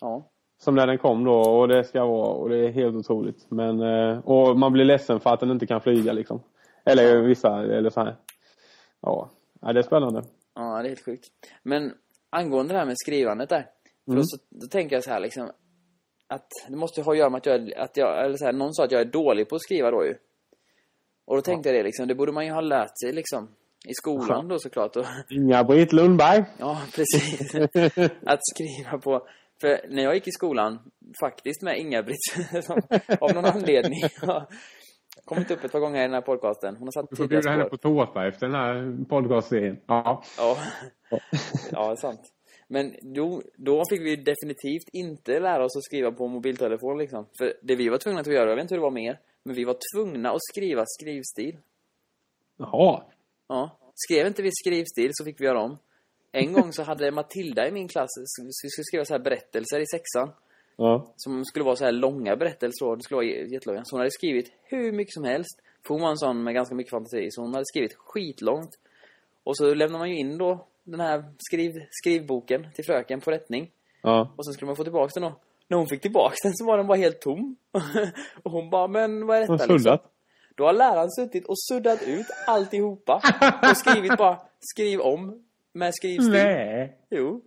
[0.00, 0.24] Ja.
[0.62, 3.46] Som när den kom då och det ska vara och det är helt otroligt.
[3.50, 6.42] Men, eh, och man blir ledsen för att den inte kan flyga liksom.
[6.84, 8.16] Eller vissa, eller så här.
[9.00, 10.22] Ja, ja det är spännande.
[10.54, 11.28] Ja, det är helt sjukt.
[11.62, 11.92] Men
[12.30, 13.66] angående det här med skrivandet där.
[14.04, 14.20] För Mm.
[14.20, 15.50] då, så, då tänker jag så här liksom.
[16.28, 18.74] Att det måste ha att göra med att jag, att jag eller så här, någon
[18.74, 20.14] sa att jag är dålig på att skriva då ju.
[21.24, 23.48] Och då tänkte jag det liksom, det borde man ju ha lärt sig liksom.
[23.86, 24.96] I skolan då såklart.
[24.96, 26.44] Och, Inga-Britt Lundberg.
[26.58, 27.54] ja, precis.
[28.26, 29.26] att skriva på.
[29.60, 30.78] För när jag gick i skolan,
[31.20, 32.18] faktiskt med Inga-Britt,
[33.20, 34.46] av någon anledning har
[35.24, 36.76] kommit upp ett par gånger i den här podcasten.
[36.76, 37.70] Hon har satt Du får tydliga bjuda henne spår.
[37.70, 39.80] på tårta efter den här podcastserien.
[39.86, 40.22] Ja.
[40.38, 40.56] Ja.
[41.72, 42.20] ja, det är sant.
[42.68, 47.26] Men då, då fick vi definitivt inte lära oss att skriva på mobiltelefon liksom.
[47.38, 49.54] För det vi var tvungna att göra, jag vet inte hur det var mer, men
[49.54, 51.58] vi var tvungna att skriva skrivstil.
[52.56, 53.02] Jaha.
[53.48, 53.76] Ja.
[53.94, 55.78] Skrev inte vi skrivstil så fick vi göra om.
[56.32, 59.80] En gång så hade Matilda i min klass, så vi skulle skriva så här berättelser
[59.80, 60.30] i sexan.
[60.76, 61.12] Ja.
[61.16, 62.96] Som skulle vara så här långa berättelser.
[62.96, 63.84] Det skulle vara jättelånga.
[63.84, 65.60] Så hon hade skrivit hur mycket som helst.
[65.86, 67.28] För hon var en sån med ganska mycket fantasi.
[67.30, 68.70] Så hon hade skrivit skitlångt.
[69.44, 73.70] Och så lämnar man ju in då den här skriv, skrivboken till fröken på rättning.
[74.02, 74.34] Ja.
[74.36, 75.36] Och sen skulle man få tillbaka den då.
[75.68, 77.56] När hon fick tillbaka den så var den bara helt tom.
[78.42, 79.98] och hon bara, men vad är detta liksom?
[80.54, 83.22] Då har läraren suttit och suddat ut alltihopa.
[83.70, 86.32] Och skrivit bara, skriv om med skrivstil.
[86.32, 86.98] Nej.
[87.10, 87.42] Jo.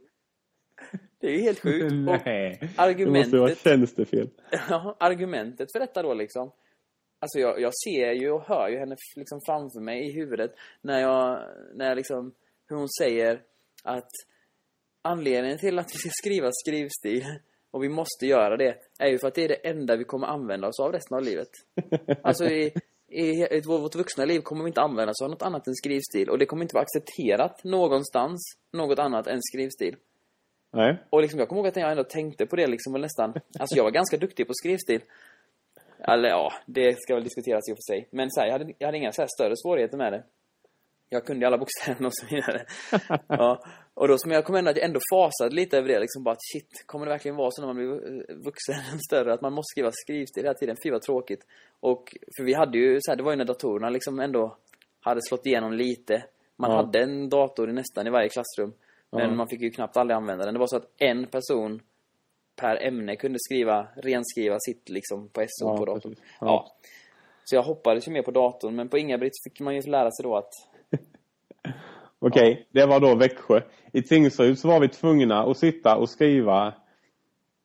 [1.19, 1.83] Det är ju helt sjukt.
[2.09, 2.59] Och Nej.
[2.59, 4.29] Det måste vara argumentet tjänstefel.
[4.69, 6.51] Ja, argumentet för detta då liksom.
[7.19, 10.99] Alltså jag, jag ser ju och hör ju henne liksom framför mig i huvudet när
[10.99, 11.39] jag,
[11.75, 12.33] när jag liksom,
[12.69, 13.41] hur hon säger
[13.83, 14.09] att
[15.01, 17.23] anledningen till att vi ska skriva skrivstil
[17.71, 20.27] och vi måste göra det är ju för att det är det enda vi kommer
[20.27, 21.49] använda oss av resten av livet.
[22.23, 22.73] Alltså i,
[23.13, 26.29] i, i vårt vuxna liv kommer vi inte använda oss av något annat än skrivstil
[26.29, 28.41] och det kommer inte vara accepterat någonstans,
[28.73, 29.95] något annat än skrivstil.
[30.73, 31.03] Nej.
[31.09, 33.33] Och liksom, jag kommer ihåg att jag ändå tänkte på det liksom och nästan...
[33.59, 35.01] Alltså jag var ganska duktig på skrivstil.
[35.99, 38.07] Eller ja, det ska väl diskuteras i och för sig.
[38.11, 40.23] Men så här, jag, hade, jag hade inga så större svårigheter med det.
[41.13, 42.65] Jag kunde alla bokstäverna och så vidare.
[43.27, 43.63] ja.
[43.93, 45.99] Och då som jag kom ändå att jag ändå fasade lite över det.
[45.99, 48.75] Liksom bara att shit, kommer det verkligen vara så när man blir vuxen
[49.07, 49.33] större?
[49.33, 50.75] Att man måste skriva skrivstil hela tiden?
[50.83, 51.45] Fy vad tråkigt.
[51.79, 54.57] Och för vi hade ju så här, det var ju när datorerna liksom ändå
[55.01, 56.23] hade slått igenom lite.
[56.55, 56.77] Man Ja.
[56.77, 58.73] hade en dator i nästan i varje klassrum.
[59.11, 59.35] Men Ja.
[59.35, 60.53] man fick ju knappt aldrig använda den.
[60.53, 61.81] Det var så att en person
[62.55, 66.15] per ämne kunde skriva, renskriva sitt liksom på SO Ja, på datorn.
[66.41, 66.71] Ja.
[67.45, 70.23] Så jag hoppades ju mer på datorn, men på Inga-Britt fick man ju lära sig
[70.23, 70.49] då att...
[72.19, 73.61] Okej, det var då Växjö.
[73.93, 76.73] I Tingsryd så var vi tvungna att sitta och skriva.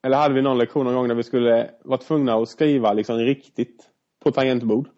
[0.03, 3.17] Eller hade vi någon lektion någon gång där vi skulle vara tvungna att skriva liksom
[3.17, 3.89] riktigt
[4.23, 4.89] på tangentbord.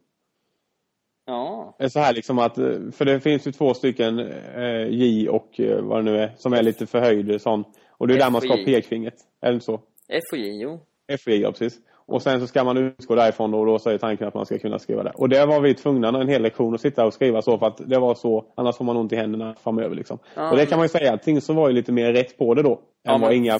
[1.25, 2.55] Ja, Så här liksom att,
[2.95, 4.19] för det finns ju två stycken
[4.55, 7.63] eh, J och eh, vad det nu är, som är lite förhöjd sån.
[7.89, 9.15] Och det är där man ska ha pekfingret.
[9.41, 9.81] Är inte så?
[10.09, 10.79] F och J, jo.
[11.07, 11.79] F och J, ja precis.
[12.11, 14.79] Och sen så ska man utgå därifrån och då är tanken att man ska kunna
[14.79, 15.11] skriva det.
[15.15, 17.81] Och det var vi tvungna en hel lektion att sitta och skriva så för att
[17.89, 20.17] det var så, annars får man ont i händerna framöver liksom.
[20.35, 22.53] Ja, och det kan man ju säga att Tingsryd var ju lite mer rätt på
[22.53, 22.79] det då.
[23.03, 23.57] Ja, än vad Inga.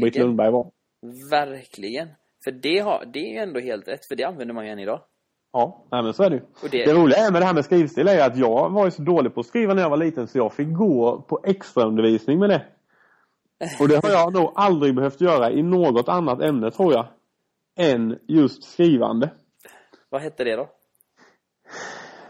[0.00, 0.66] Britt Lundberg var.
[1.30, 2.08] Verkligen.
[2.44, 4.78] För det, har, det är ju ändå helt rätt, för det använder man ju än
[4.78, 5.00] idag.
[5.52, 6.42] Ja, nej, men så är det ju.
[6.70, 9.02] Det- Det roliga är med det här med skrivstil är att jag var ju så
[9.02, 12.50] dålig på att skriva när jag var liten så jag fick gå på extraundervisning med
[12.50, 12.62] det.
[13.80, 17.06] Och det har jag nog aldrig behövt göra i något annat ämne tror jag.
[17.76, 19.30] Än just skrivande.
[20.10, 20.68] Vad hette det då?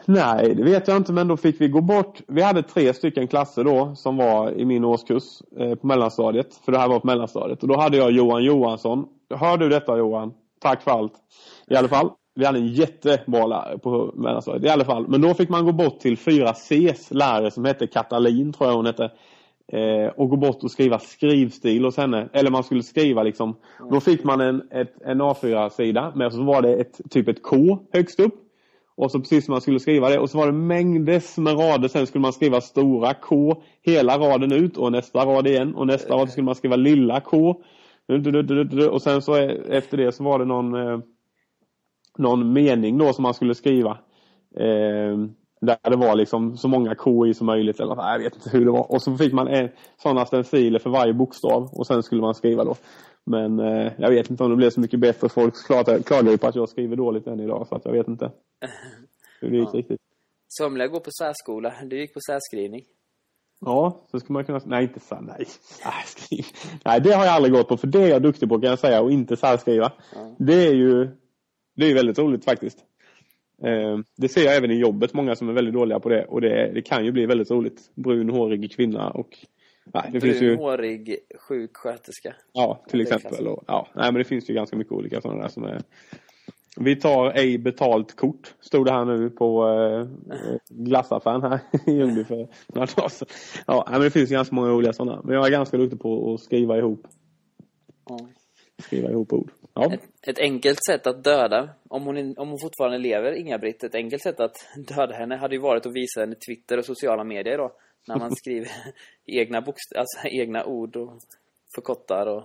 [0.07, 2.21] Nej, det vet jag inte men då fick vi gå bort.
[2.29, 6.55] Vi hade tre stycken klasser då som var i min årskurs eh, på mellanstadiet.
[6.65, 7.63] För det här var på mellanstadiet.
[7.63, 9.07] Och då hade jag Johan Johansson.
[9.35, 10.35] Hör du detta Johan?
[10.61, 11.13] Tack för allt.
[11.67, 12.11] I alla fall.
[12.35, 14.65] Vi hade en jättebra lärare på mellanstadiet.
[14.65, 15.09] I alla fall.
[15.09, 18.87] Men då fick man gå bort till 4Cs lärare som hette Katalin tror jag hon
[18.87, 19.11] hette.
[19.73, 22.29] Eh, och gå bort och skriva skrivstil hos henne.
[22.33, 23.57] Eller man skulle skriva liksom.
[23.91, 26.13] Då fick man en, ett, en A4-sida.
[26.17, 28.35] Men så var det ett, typ ett K högst upp.
[28.97, 30.19] Och så precis som man skulle skriva det.
[30.19, 31.89] Och så var det mängder med rader.
[31.89, 34.77] Sen skulle man skriva stora K hela raden ut.
[34.77, 35.75] Och nästa rad igen.
[35.75, 37.63] Och nästa rad skulle man skriva lilla K.
[38.91, 40.99] Och sen så eh, efter det så var det någon, eh,
[42.19, 43.99] någon mening då som man skulle skriva.
[44.57, 45.19] Eh,
[45.67, 47.81] Där det var liksom så många KI som möjligt.
[47.81, 48.93] Eller, jag vet inte hur det var.
[48.93, 49.69] Och så fick man en,
[50.03, 51.69] sådana stenciler för varje bokstav.
[51.73, 52.75] Och sen skulle man skriva då.
[53.27, 55.29] Men eh, jag vet inte om det blev så mycket bättre.
[55.29, 57.67] Folk klagar, ju på att jag skriver dåligt än idag.
[57.69, 58.31] Så att jag vet inte
[59.41, 59.79] hur det gick Ja.
[59.79, 60.01] riktigt.
[60.49, 61.75] Somliga går på särskola.
[61.85, 62.83] Du gick på särskrivning.
[63.61, 64.61] Ja, så skulle man kunna...
[64.65, 65.15] Nej, inte så.
[65.21, 65.47] Nej.
[65.85, 66.45] Nej,
[66.85, 67.77] nej, det har jag aldrig gått på.
[67.77, 69.03] För det är jag duktig på kan jag säga.
[69.03, 69.93] Och inte särskriva.
[70.15, 70.37] Ja.
[70.39, 71.09] Det är ju
[71.77, 72.79] det är väldigt roligt faktiskt.
[73.67, 75.15] Eh, det ser jag även i jobbet.
[75.15, 76.25] Många som är väldigt dåliga på det.
[76.25, 77.91] Och det, det kan ju bli väldigt roligt.
[77.95, 79.39] Brun, hårig kvinna och...
[79.95, 80.57] Nej, det finns ju...
[80.57, 81.17] Brunhårig
[81.49, 82.35] sjuksköterska.
[82.53, 83.47] Ja, till exempel.
[83.47, 85.83] Och, ja, nej, men det finns ju ganska mycket olika sådana där som är...
[86.77, 90.07] Vi tar ej betalt kort, stod det här nu på eh,
[90.69, 92.37] glassaffären här i Ljungby för
[92.75, 93.29] några dagar sedan.
[93.67, 95.21] Ja, men det finns ganska många roliga sådana.
[95.25, 97.07] Men jag är ganska duktig på att skriva ihop,
[98.09, 98.19] Ja.
[98.79, 99.51] skriva ihop ord.
[99.75, 103.95] Ja, Ett, ett enkelt sätt att döda, om hon, om hon fortfarande lever, Inga-Britt, ett
[103.95, 104.57] enkelt sätt att
[104.97, 107.73] döda henne hade ju varit att visa henne Twitter och sociala medier då.
[108.09, 108.69] När man skriver
[109.27, 111.19] egna bokst alltså egna ord och
[111.75, 112.45] förkortar och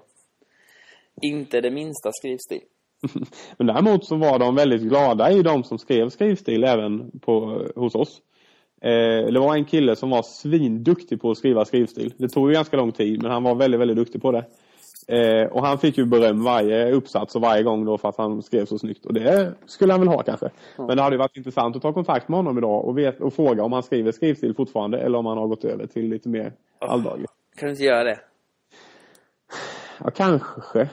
[1.21, 2.61] inte det minsta skrivstil.
[3.57, 7.95] Men däremot så var de väldigt glada i de som skrev skrivstil även på, hos
[7.95, 8.21] oss.
[8.81, 12.13] Eh, det var en kille som var svinduktig på att skriva skrivstil.
[12.17, 14.45] Det tog ju ganska lång tid men han var väldigt, väldigt duktig på det.
[15.07, 18.41] Eh, och han fick ju beröm varje uppsats och varje gång då för att han
[18.41, 19.05] skrev så snyggt.
[19.05, 20.49] Och det skulle han väl ha kanske.
[20.77, 23.33] Men det hade ju varit intressant att ta kontakt med honom idag och, vet, och
[23.33, 26.53] fråga om han skriver skrivstil fortfarande eller om han har gått över till lite mer
[26.79, 27.31] alldagligt.
[27.57, 28.19] Kan du inte göra det?
[30.03, 30.89] Ja, kanske.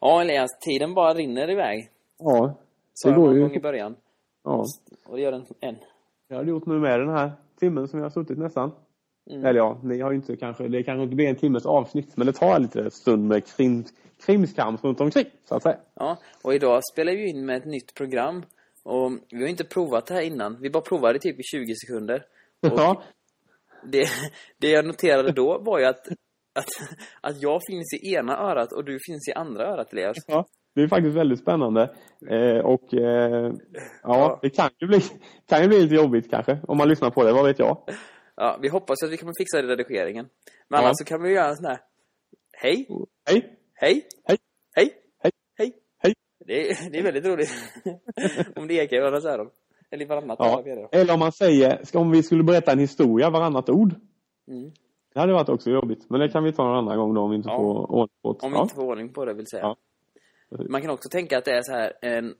[0.00, 1.90] Ja, Elias, tiden bara rinner iväg.
[2.18, 2.54] Ja,
[3.04, 3.60] det går gång i ju.
[3.60, 3.96] början.
[4.44, 4.64] Ja.
[5.06, 5.76] Och det gör den än.
[6.28, 8.72] Jag har gjort nu med den här timmen som jag har suttit nästan.
[9.30, 9.44] Mm.
[9.44, 12.26] Eller ja, ni har ju inte kanske, det kanske inte blir en timmes avsnitt men
[12.26, 13.84] det tar lite stund med krim,
[14.26, 15.78] krimskrams runt omkring så att säga.
[15.94, 18.42] Ja, och idag spelar vi in med ett nytt program.
[18.84, 20.56] Och vi har inte provat det här innan.
[20.60, 22.24] Vi bara provade typ i 20 sekunder.
[22.60, 23.02] Ja,
[23.84, 24.08] det,
[24.58, 26.08] det jag noterade då var ju att,
[26.54, 26.68] att,
[27.20, 30.16] att jag finns i ena örat och du finns i andra örat, Elias.
[30.26, 30.46] ja,
[30.78, 31.90] det är faktiskt väldigt spännande.
[32.30, 33.52] Eh, och eh,
[34.02, 35.00] ja, det kan ju, bli,
[35.48, 37.78] kan ju bli lite jobbigt kanske om man lyssnar på det, vad vet jag.
[38.36, 40.28] Ja, vi hoppas att vi kommer fixa det i redigeringen.
[40.68, 40.84] Men Ja.
[40.84, 41.78] annars så kan vi göra en sån här...
[42.52, 42.86] Hej,
[43.30, 43.58] Hej!
[43.74, 44.38] hej, Hej!
[44.76, 44.90] hej,
[45.22, 45.30] Hej!
[45.58, 45.72] hej.
[46.02, 46.14] Hej!
[46.46, 47.50] Det är, det är väldigt roligt.
[48.56, 49.50] om det ekar i varandras öron.
[49.90, 50.62] Eller i varannat Ja.
[50.92, 53.94] Eller om man säger, om vi skulle berätta en historia varannat ord.
[54.50, 54.70] Mm.
[55.14, 56.10] Det hade varit också jobbigt.
[56.10, 57.56] Men det kan vi ta någon annan gång då om vi inte Ja.
[57.56, 58.46] får ordning på det.
[58.46, 59.62] Om vi inte får ordning på det vill säga.
[59.62, 59.76] Ja.
[60.68, 62.34] Man kan också tänka att det är så här en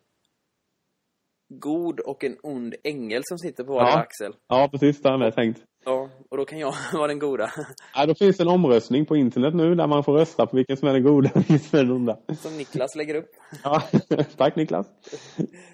[1.49, 3.99] god och en ond ängel som sitter på vardera Ja.
[4.01, 4.35] axel.
[4.49, 5.03] ja, precis.
[5.03, 5.63] Det har jag tänkt.
[5.85, 7.51] Ja, och då kan jag vara den goda.
[7.95, 10.77] Ja, då finns det en omröstning på internet nu där man får rösta på vilken
[10.77, 12.19] som är den goda och vilken som är den onda.
[12.39, 13.31] Som Niklas lägger upp.
[13.65, 13.83] Ja,
[14.37, 14.87] tack Niklas.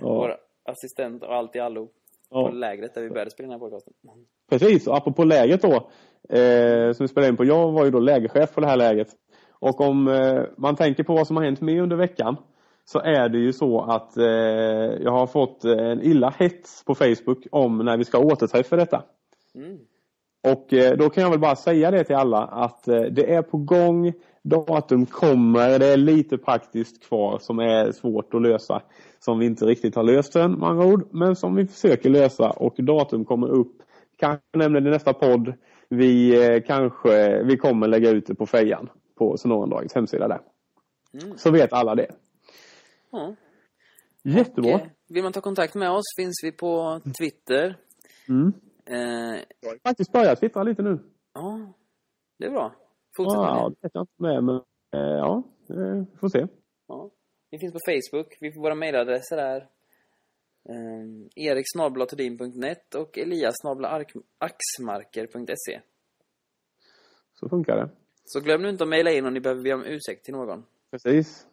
[0.01, 0.39] Vår Ja,
[0.72, 1.87] assistent och allt i allo.
[1.87, 1.93] På
[2.41, 3.93] ja, lägret där vi började spela den här podcasten.
[4.51, 5.91] precis, och apropå läget då.
[6.37, 7.45] Eh, som vi spelade in på.
[7.45, 9.09] Jag var ju då lägerchef på det här läget.
[9.65, 12.37] Och om eh, man tänker på vad som har hänt mig under veckan.
[12.85, 14.25] Så är det ju så att eh,
[15.05, 19.03] jag har fått en illa hets på Facebook om när vi ska återträffa detta.
[19.55, 19.79] Mm.
[20.53, 23.43] Och eh, då kan jag väl bara säga det till alla att eh, det är
[23.43, 24.12] på gång,
[24.43, 28.83] datum kommer, det är lite praktiskt kvar som är svårt att lösa.
[29.19, 32.51] Som vi inte riktigt har löst än med andra ord, men som vi försöker lösa
[32.51, 33.77] och datum kommer upp.
[34.17, 35.55] Kanske nämner det i nästa podd.
[35.89, 40.41] Vi eh, kanske, vi kommer lägga ut det på fejan på Sonorandragets hemsida där.
[41.23, 41.39] Mm.
[41.39, 42.11] Så vet alla det.
[43.11, 43.35] Ja.
[44.23, 44.75] Jättebra.
[44.75, 47.77] Och, eh, vill man ta kontakt med oss finns vi på Twitter.
[48.29, 48.53] Mm.
[48.87, 48.97] Eh,
[49.61, 50.99] Jag har faktiskt börjat twittra lite nu.
[51.35, 51.73] ja,
[52.39, 52.73] det är bra.
[53.17, 53.77] Fortsätt med Ja, det.
[53.87, 54.57] vet jag inte med, men
[54.93, 55.77] eh, ja, eh,
[56.12, 56.47] vi får se.
[56.89, 57.11] Ja.
[57.51, 58.37] Vi finns på Facebook.
[58.41, 59.69] Vi får våra mejladresser där.
[60.69, 61.05] Eh,
[61.37, 65.81] eriksnablatodin.net och elias.axmarker.se
[67.35, 67.89] Så funkar det.
[68.25, 70.64] Så glöm nu inte att mejla in om ni behöver be om ursäkt till någon.
[70.91, 71.47] Precis.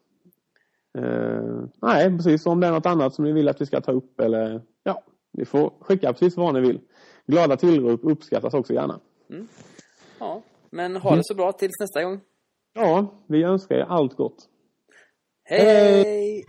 [0.98, 2.46] Eh, nej, precis.
[2.46, 5.04] Om det är något annat som ni vill att vi ska ta upp eller ja,
[5.34, 6.80] ni får skicka precis vad ni vill.
[7.28, 9.00] Glada tillrop uppskattas också gärna.
[10.20, 12.22] Ja, men ha det så bra tills nästa gång.
[12.74, 14.48] Ja, vi önskar er allt gott.
[15.44, 16.46] Hej!